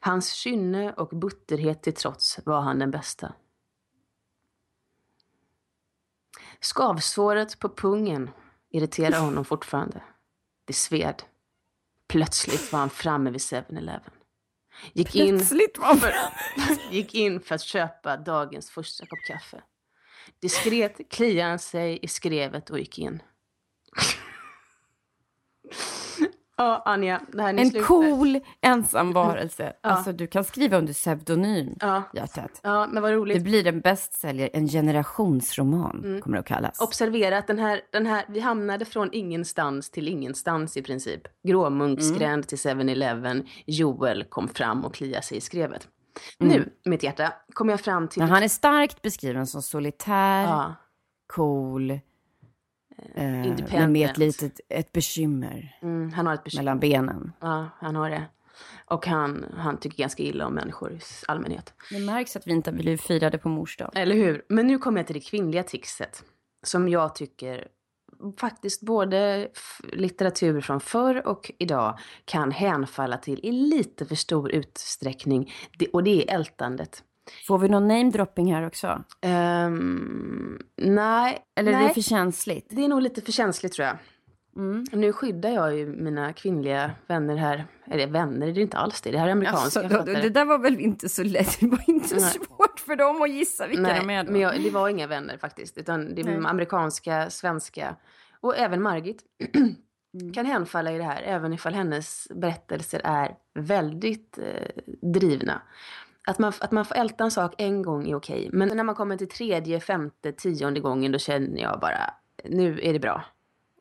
[0.00, 3.34] Hans kynne och butterhet till trots var han den bästa.
[6.60, 8.30] Skavsåret på pungen
[8.70, 10.02] irriterar honom fortfarande.
[10.64, 11.22] Det sved.
[12.08, 14.10] Plötsligt var han framme vid 7-Eleven.
[14.92, 16.14] Gick in, för,
[16.90, 19.62] gick in för att köpa dagens första kopp kaffe.
[20.40, 23.22] Diskret kliade han sig i skrevet och gick in.
[26.56, 27.86] Ja, Anja, det här En slutet.
[27.86, 29.72] cool ensam varelse.
[29.82, 29.90] Ja.
[29.90, 32.02] Alltså, du kan skriva under pseudonym, ja.
[32.14, 32.60] hjärtat.
[32.62, 33.36] Ja, men vad roligt.
[33.36, 36.20] Det blir en bästsäljare, en generationsroman mm.
[36.20, 36.80] kommer det att kallas.
[36.80, 41.22] Observera att den här, den här, vi hamnade från ingenstans till ingenstans i princip.
[41.42, 42.42] Gråmunksgränd mm.
[42.42, 43.46] till 7-Eleven.
[43.66, 45.88] Joel kom fram och kliade sig i skrevet.
[46.40, 46.52] Mm.
[46.52, 48.22] Nu, mitt hjärta, kommer jag fram till...
[48.22, 50.74] Men han är starkt beskriven som solitär, ja.
[51.26, 52.00] cool, eh,
[53.72, 57.32] men med ett litet ett bekymmer, mm, han har ett bekymmer mellan benen.
[57.40, 58.24] Ja, han har det.
[58.84, 61.74] Och han, han tycker ganska illa om människor i allmänhet.
[61.90, 63.90] Det märks att vi inte blivit firade på mors dag.
[63.94, 64.44] Eller hur?
[64.48, 66.24] Men nu kommer jag till det kvinnliga tixet.
[66.62, 67.68] Som jag tycker
[68.40, 69.48] faktiskt både
[69.92, 75.52] litteratur från förr och idag kan hänfalla till i lite för stor utsträckning.
[75.92, 77.02] och det är ältandet.
[77.46, 79.04] Får vi någon namedropping här också?
[79.22, 81.38] Um, nej.
[81.56, 81.84] Eller nej.
[81.84, 82.66] är det för känsligt?
[82.68, 83.96] Det är nog lite för känsligt tror jag.
[84.56, 84.84] Mm.
[84.92, 87.66] Nu skyddar jag ju mina kvinnliga vänner här.
[87.84, 89.10] Eller vänner är det inte alls det.
[89.10, 91.60] Det här är amerikanska alltså, Det där var väl inte så lätt.
[91.60, 92.30] Det var inte Nej.
[92.30, 94.24] svårt för dem att gissa vilka Nej, de är.
[94.24, 95.78] Men jag, det var inga vänner faktiskt.
[95.78, 97.96] Utan det är amerikanska, svenska
[98.40, 99.22] och även Margit.
[100.20, 100.32] Mm.
[100.32, 104.82] kan hänfalla i det här, även ifall hennes berättelser är väldigt eh,
[105.12, 105.62] drivna.
[106.28, 108.94] Att man, att man får älta en sak en gång är okej, men när man
[108.94, 113.24] kommer till tredje, femte, tionde gången då känner jag bara, nu är det bra.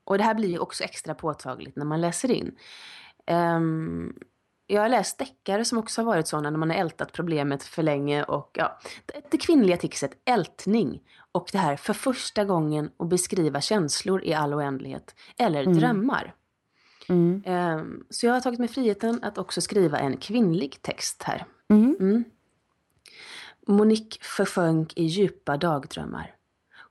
[0.04, 2.56] Och det här blir ju också extra påtagligt när man läser in.
[3.32, 4.14] Um,
[4.68, 7.84] jag har läst deckare som också har varit sådana när man har ältat problemet för
[7.84, 8.80] länge och ja,
[9.32, 14.54] det kvinnliga tixet ältning och det här för första gången att beskriva känslor i all
[14.54, 15.78] oändlighet eller mm.
[15.78, 16.36] drömmar.
[17.10, 17.44] Mm.
[17.46, 21.46] Um, så jag har tagit mig friheten att också skriva en kvinnlig text här.
[21.70, 21.96] Mm.
[22.00, 22.24] Mm.
[23.68, 26.36] Monique förfönk i djupa dagdrömmar.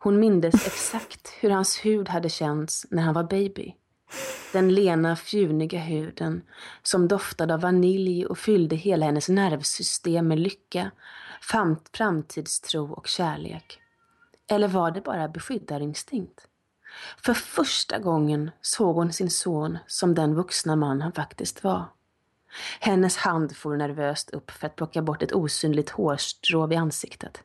[0.02, 3.74] Hon mindes exakt hur hans hud hade känts när han var baby.
[4.52, 6.42] Den lena, fjuniga huden
[6.82, 10.90] som doftade av vanilj och fyllde hela hennes nervsystem med lycka,
[11.92, 13.80] framtidstro och kärlek.
[14.46, 16.46] Eller var det bara beskyddarinstinkt?
[17.24, 21.84] För första gången såg hon sin son som den vuxna man han faktiskt var.
[22.80, 27.42] Hennes hand for nervöst upp för att plocka bort ett osynligt hårstrå vid ansiktet.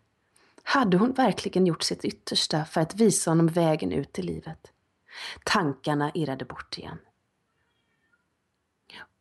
[0.67, 4.71] Hade hon verkligen gjort sitt yttersta för att visa honom vägen ut i livet?
[5.43, 6.97] Tankarna irrade bort igen.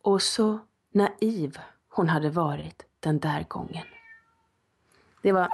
[0.01, 0.59] Och så
[0.91, 3.87] naiv hon hade varit den där gången.
[5.21, 5.49] Det var...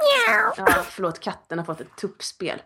[0.58, 2.62] Ja, förlåt, katten har fått ett tuppspel.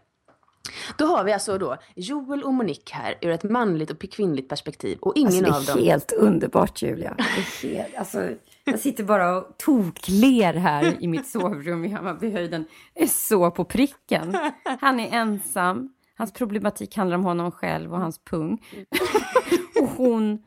[0.97, 4.97] Då har vi alltså då Joel och Monique här ur ett manligt och kvinnligt perspektiv.
[5.01, 5.83] Och ingen alltså, av dem...
[5.83, 7.15] Det är helt underbart Julia.
[7.17, 7.23] Det
[7.67, 8.29] är helt, alltså,
[8.63, 12.65] jag sitter bara och tokler här i mitt sovrum i Hammarbyhöjden.
[12.95, 14.37] Är så på pricken.
[14.81, 15.89] Han är ensam.
[16.17, 18.63] Hans problematik handlar om honom själv och hans pung.
[19.81, 20.43] och hon,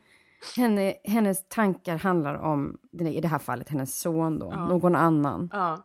[0.57, 4.69] henne, hennes tankar handlar om, i det här fallet hennes son då, ja.
[4.69, 5.51] någon annan.
[5.53, 5.85] Ja.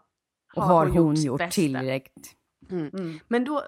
[0.55, 2.35] Har och har hon, hon gjort, gjort tillräckligt?
[2.73, 2.89] Mm.
[2.93, 3.19] Mm.
[3.27, 3.63] Men då,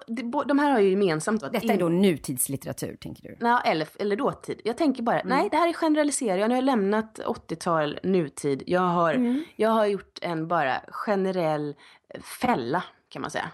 [0.46, 3.36] de här har ju gemensamt då, Detta är då nutidslitteratur, tänker du?
[3.40, 4.60] Ja, eller, eller dåtid.
[4.64, 5.38] Jag tänker bara, mm.
[5.38, 6.40] nej det här är generalisering.
[6.40, 8.62] Jag har lämnat 80-tal, nutid.
[8.66, 9.44] Jag har, mm.
[9.56, 11.74] jag har gjort en bara generell
[12.40, 13.50] fälla, kan man säga.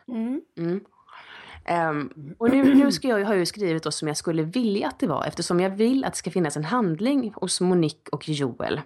[1.91, 4.89] Um, och nu, nu ska jag, har jag ju skrivit då som jag skulle vilja
[4.89, 8.29] att det var, eftersom jag vill att det ska finnas en handling hos Monique och
[8.29, 8.81] Joel.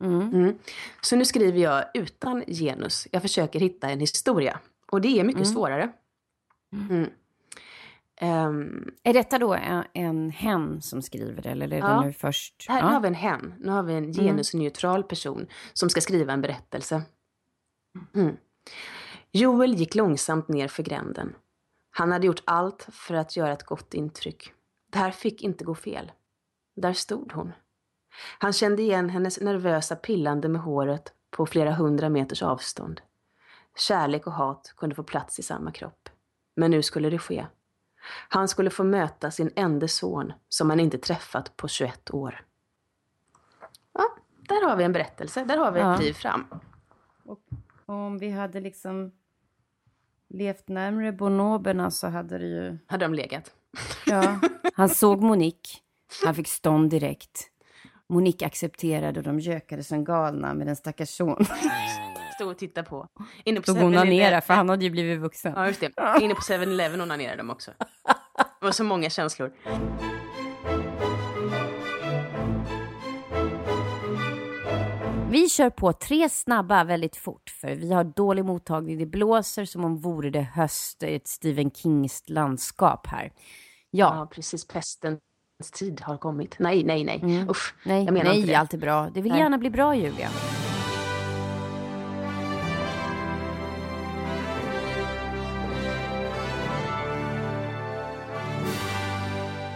[0.00, 0.20] Mm.
[0.20, 0.58] Mm.
[1.00, 3.08] Så nu skriver jag utan genus.
[3.12, 4.58] Jag försöker hitta en historia.
[4.90, 5.54] Och det är mycket mm.
[5.54, 5.92] svårare.
[8.20, 12.12] Um, är detta då en, en hen som skriver det, eller är det ja, nu
[12.12, 12.66] först?
[12.68, 12.86] Här, ja.
[12.86, 13.54] Nu har vi en hen.
[13.58, 14.14] Nu har vi en mm.
[14.14, 17.02] genusneutral person som ska skriva en berättelse.
[18.14, 18.36] Mm.
[19.32, 21.34] Joel gick långsamt ner för gränden.
[21.90, 24.52] Han hade gjort allt för att göra ett gott intryck.
[24.92, 26.12] Det här fick inte gå fel.
[26.76, 27.52] Där stod hon.
[28.38, 33.00] Han kände igen hennes nervösa pillande med håret på flera hundra meters avstånd.
[33.76, 36.08] Kärlek och hat kunde få plats i samma kropp.
[36.58, 37.46] Men nu skulle det ske.
[38.28, 42.44] Han skulle få möta sin enda son som han inte träffat på 21 år.
[43.92, 44.04] Ja,
[44.48, 45.44] där har vi en berättelse.
[45.44, 46.46] Där har vi ett liv fram.
[47.24, 47.40] Och
[47.86, 49.12] om vi hade liksom
[50.28, 52.78] levt närmre bonoberna så hade det ju...
[52.86, 53.50] Hade de legat?
[54.06, 54.40] Ja.
[54.74, 55.78] Han såg Monique.
[56.24, 57.50] Han fick stånd direkt.
[58.06, 61.46] Monique accepterade och de gökade som galna med den stackars son.
[62.38, 63.06] Stod och tittade på.
[63.44, 65.52] Inne på Stod onanera, för han hade ju blivit vuxen.
[65.56, 65.92] Ja, just det.
[66.20, 67.70] Inne på 7-Eleven onanerade de också.
[68.60, 69.52] Det var så många känslor.
[75.30, 78.98] Vi kör på tre snabba väldigt fort för vi har dålig mottagning.
[78.98, 83.32] Det blåser som om vore det höst i ett Stephen Kings landskap här.
[83.90, 84.66] Ja, ja precis.
[84.66, 85.20] Pestens
[85.72, 86.56] tid har kommit.
[86.58, 87.20] Nej, nej, nej.
[87.22, 87.50] Mm.
[87.50, 88.58] Usch, nej, jag menar nej, inte det.
[88.58, 89.10] allt är bra.
[89.14, 89.40] Det vill nej.
[89.40, 90.28] gärna bli bra, Julia.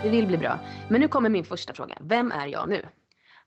[0.02, 0.58] Det vill bli bra.
[0.88, 1.98] Men nu kommer min första fråga.
[2.00, 2.86] Vem är jag nu?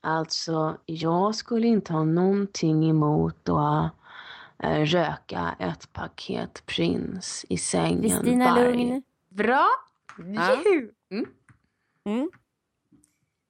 [0.00, 3.92] Alltså, jag skulle inte ha någonting emot att
[4.58, 9.02] äh, röka ett paket Prins i sängen Kristina Lugn.
[9.28, 9.66] Bra!
[10.34, 10.58] Ja.
[11.10, 11.26] Mm.
[12.04, 12.30] Mm.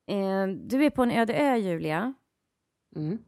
[0.06, 2.14] Eh, du är på en öde ö, Julia.
[2.96, 3.18] Mm.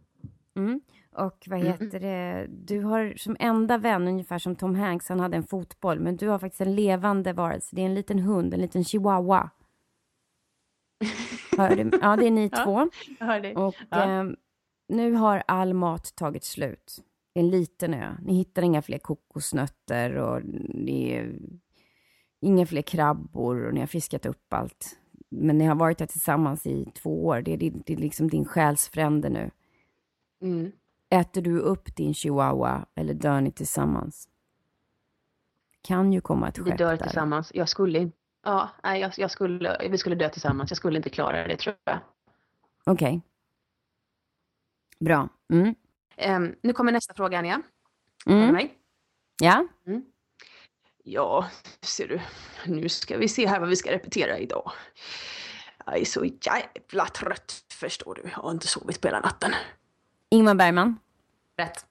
[0.56, 0.80] Mm.
[1.12, 1.72] Och vad mm.
[1.72, 6.00] heter det, du har som enda vän, ungefär som Tom Hanks, han hade en fotboll,
[6.00, 7.76] men du har faktiskt en levande varelse.
[7.76, 9.50] Det är en liten hund, en liten chihuahua.
[11.56, 11.98] Hör du?
[12.02, 12.88] Ja, det är ni två.
[13.56, 14.20] Och ja.
[14.20, 14.24] eh,
[14.88, 17.04] nu har all mat tagit slut.
[17.32, 18.16] Det är en liten ö.
[18.22, 20.42] Ni hittar inga fler kokosnötter och
[22.40, 24.98] inga fler krabbor och ni har fiskat upp allt.
[25.30, 27.42] Men ni har varit här tillsammans i två år.
[27.42, 29.50] Det är, det är liksom din själsfrände nu.
[30.42, 30.72] Mm.
[31.10, 34.28] Äter du upp din chihuahua eller dör ni tillsammans?
[35.88, 37.50] kan ju komma ett skepp Vi dör tillsammans.
[37.54, 40.70] Jag skulle inte Ja, nej, jag, jag, skulle, vi skulle dö tillsammans.
[40.70, 41.98] Jag skulle inte klara det, tror jag.
[42.84, 43.08] Okej.
[43.08, 43.20] Okay.
[45.00, 45.28] Bra.
[45.52, 45.74] Mm.
[46.26, 47.62] Um, nu kommer nästa fråga, Anja.
[48.26, 48.52] Mm.
[48.52, 48.74] Mig?
[49.40, 49.66] Ja?
[49.86, 50.04] Mm.
[51.04, 51.48] Ja,
[51.80, 52.20] ser du.
[52.66, 54.72] Nu ska vi se här vad vi ska repetera idag.
[55.86, 58.30] Jag är så jävla trött, förstår du.
[58.30, 59.52] Jag har inte sovit på hela natten.
[60.30, 60.98] Ingmar Bergman?
[61.56, 61.84] Rätt.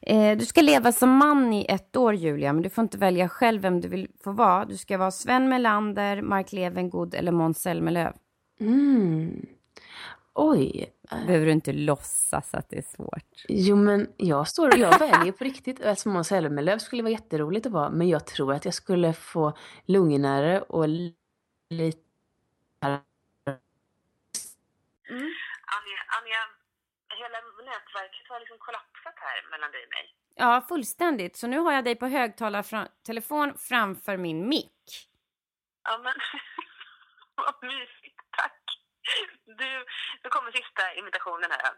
[0.00, 3.28] Eh, du ska leva som man i ett år, Julia, men du får inte välja
[3.28, 4.64] själv vem du vill få vara.
[4.64, 8.12] Du ska vara Sven Melander, Mark Levengood eller Måns Zelmerlöw.
[8.60, 9.46] Mm.
[10.34, 10.92] Oj.
[11.26, 13.44] Behöver du inte låtsas att det är svårt?
[13.48, 15.84] Jo, men jag står och jag väljer på riktigt.
[15.84, 19.56] Alltså Måns Zelmerlöw skulle vara jätteroligt att vara, men jag tror att jag skulle få
[19.84, 21.98] lugnare och lite...
[25.10, 25.30] Mm.
[25.76, 26.40] Anja, Anja,
[27.20, 27.38] hela
[27.70, 28.89] nätverket har liksom kollapsat
[29.20, 30.14] här mellan dig och mig.
[30.34, 31.36] Ja, fullständigt.
[31.36, 35.10] Så nu har jag dig på högtalartelefon framför min mick.
[35.82, 36.14] Ja, men
[37.34, 38.20] vad mysigt.
[38.36, 38.62] Tack.
[39.44, 39.84] Du,
[40.22, 41.72] nu kommer sista imitationen här.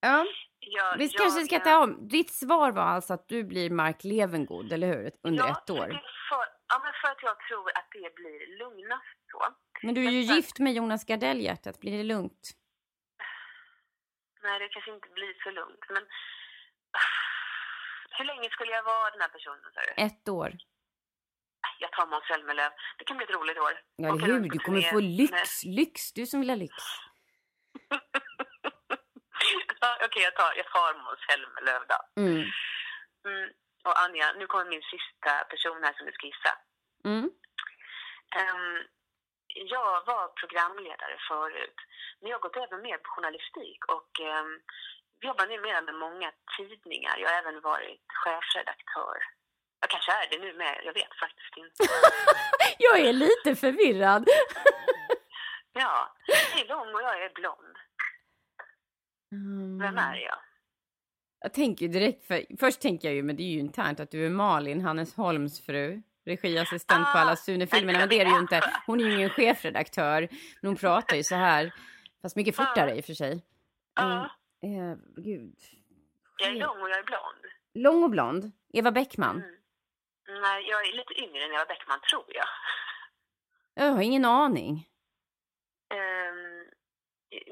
[0.00, 0.26] Ja,
[0.60, 2.08] jag, vi kanske jag, ska ta om.
[2.08, 5.12] Ditt svar var alltså att du blir Mark Levengood, eller hur?
[5.22, 5.88] Under ja, ett år.
[6.28, 9.54] För, ja, men för att jag tror att det blir lugnast så.
[9.82, 10.34] Men du är ju för...
[10.34, 11.80] gift med Jonas Gardell, hjärtat.
[11.80, 12.50] Blir det lugnt?
[14.42, 16.02] Nej, det kanske inte blir så lugnt, men...
[18.22, 20.02] Hur länge skulle jag vara den här personen, sa du?
[20.02, 20.50] Ett år
[21.82, 22.70] jag tar Måns Zelmerlöw.
[22.98, 23.74] Det kan bli ett roligt år.
[23.96, 24.40] Ja, eller hur?
[24.54, 25.32] Du kommer få lyx.
[25.64, 25.74] Med...
[25.78, 26.12] Lyx.
[26.12, 26.74] Du som vill ha lyx.
[29.80, 31.98] ja, Okej, okay, jag tar, jag tar Måns Zelmerlöw då.
[32.22, 32.42] Mm.
[33.30, 33.46] Mm.
[33.86, 36.52] Och Anja, nu kommer min sista person här som du ska gissa.
[37.04, 37.24] Mm.
[38.40, 38.76] Um,
[39.74, 41.78] jag var programledare förut,
[42.20, 44.50] men jag har gått över mer på journalistik och um,
[45.22, 47.14] jobbar numera med många tidningar.
[47.18, 49.18] Jag har även varit chefredaktör
[49.82, 51.92] jag kanske är det nu med, jag vet faktiskt inte.
[52.78, 54.28] jag är lite förvirrad.
[55.72, 57.76] ja, jag är lång och jag är blond.
[59.32, 59.78] Mm.
[59.78, 60.38] Vem är jag?
[61.40, 64.26] Jag tänker direkt, för, först tänker jag ju, men det är ju internt, att du
[64.26, 66.02] är Malin, Hannes Holms fru.
[66.24, 68.60] Regiassistent ah, på alla Sune-filmerna, men det är det ju inte.
[68.86, 70.28] Hon är ju ingen chefredaktör,
[70.60, 71.74] men hon pratar ju så här.
[72.22, 72.94] Fast mycket fortare ah.
[72.94, 73.44] i och för sig.
[73.94, 74.02] Ja.
[74.02, 74.30] Ah.
[74.64, 75.56] Uh, gud.
[76.38, 77.44] Jag är lång och jag är blond.
[77.74, 78.52] Lång och blond?
[78.72, 79.36] Eva Bäckman?
[79.36, 80.40] Mm.
[80.42, 82.46] Nej, jag är lite yngre än Eva Bäckman, tror jag.
[83.74, 84.88] Jag har ingen aning.
[85.94, 86.68] Um,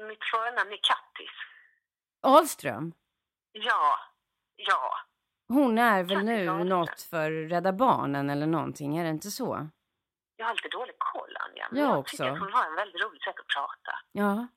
[0.07, 1.31] mitt förnamn är Kattis.
[2.21, 2.93] Ahlström?
[3.51, 3.97] Ja,
[4.55, 4.93] ja.
[5.47, 6.69] Hon är väl nu Ahlström.
[6.69, 9.67] något för Rädda Barnen eller någonting, är det inte så?
[10.35, 11.67] Jag har lite dålig koll, Anja.
[11.71, 12.17] Men jag, jag också.
[12.17, 13.99] tycker att hon har en väldigt roligt sätt att prata.
[14.11, 14.47] Ja.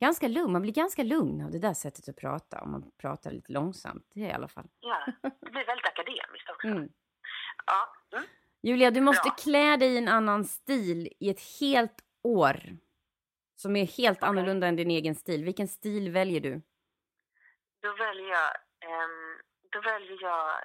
[0.00, 0.52] Ganska lugn.
[0.52, 2.60] Man blir ganska lugn av det där sättet att prata.
[2.60, 4.10] Om man pratar lite långsamt.
[4.14, 4.68] Det i alla fall.
[4.80, 6.66] Ja, det blir väldigt akademiskt också.
[6.66, 6.88] Mm.
[7.66, 7.94] Ja.
[8.12, 8.28] Mm.
[8.62, 9.34] Julia, du måste Bra.
[9.34, 12.56] klä dig i en annan stil i ett helt år.
[13.56, 14.28] Som är helt okay.
[14.28, 15.44] annorlunda än din egen stil.
[15.44, 16.62] Vilken stil väljer du?
[17.82, 18.50] Då väljer jag,
[18.90, 19.38] um,
[19.72, 20.64] då väljer jag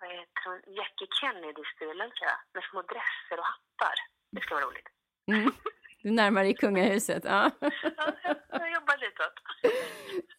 [0.00, 0.74] vad heter hon?
[0.74, 2.38] Jackie Kennedy-stilen tror jag.
[2.54, 3.94] Med små dresser och hattar.
[4.30, 4.88] Det ska vara roligt.
[5.26, 5.52] Mm.
[6.04, 7.24] Du närmar dig kungahuset.
[7.24, 8.12] Ja, ja
[8.50, 9.36] jag jobbar ditåt.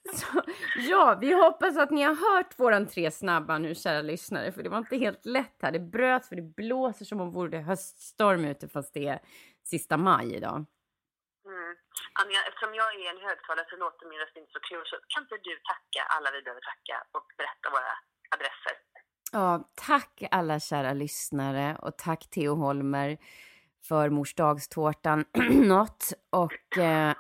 [0.20, 0.42] Så,
[0.76, 4.52] ja, vi hoppas att ni har hört våran tre snabba nu, kära lyssnare.
[4.52, 5.72] För det var inte helt lätt här.
[5.72, 9.20] Det bröt för det blåser som om det vore höststorm ute fast det är
[9.64, 10.66] sista maj idag.
[11.46, 11.76] Mm.
[12.22, 14.84] Anja, eftersom jag är en högtalare så låter min röst inte så kul.
[14.86, 17.94] Så kan inte du tacka alla vi behöver tacka och berätta våra
[18.36, 18.76] adresser?
[19.32, 23.18] Ja, tack alla kära lyssnare och tack Theo Holmer
[23.88, 27.14] för morsdagstårtan något och, eh,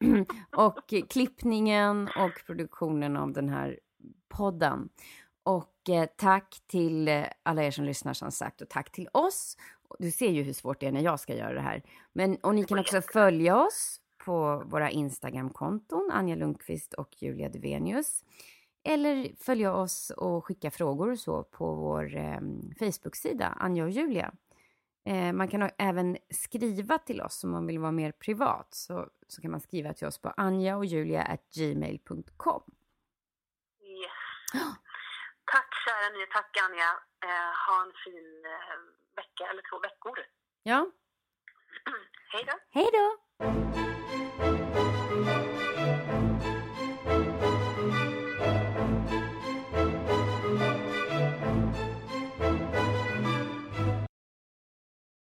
[0.56, 3.78] och klippningen och produktionen av den här
[4.28, 4.88] podden.
[5.42, 9.56] Och eh, tack till eh, alla er som lyssnar som sagt och tack till oss.
[9.98, 11.82] Du ser ju hur svårt det är när jag ska göra det här.
[12.12, 18.24] Men, och ni kan också följa oss på våra Instagramkonton, Anja Lundqvist och Julia Duvenius.
[18.84, 22.40] Eller följa oss och skicka frågor och så på vår eh,
[22.78, 24.32] Facebook-sida, Anja och Julia.
[25.06, 28.74] Eh, man kan även skriva till oss om man vill vara mer privat.
[28.74, 32.62] Så, så kan man skriva till oss på anjaojulia.gmail.com.
[33.80, 34.10] Yes.
[35.52, 36.90] Tack kära ni, tack Anja.
[37.24, 38.78] Eh, ha en fin eh,
[39.16, 40.18] vecka eller två veckor.
[40.62, 40.90] Ja.
[42.32, 42.52] Hej då.
[42.70, 43.16] Hej då.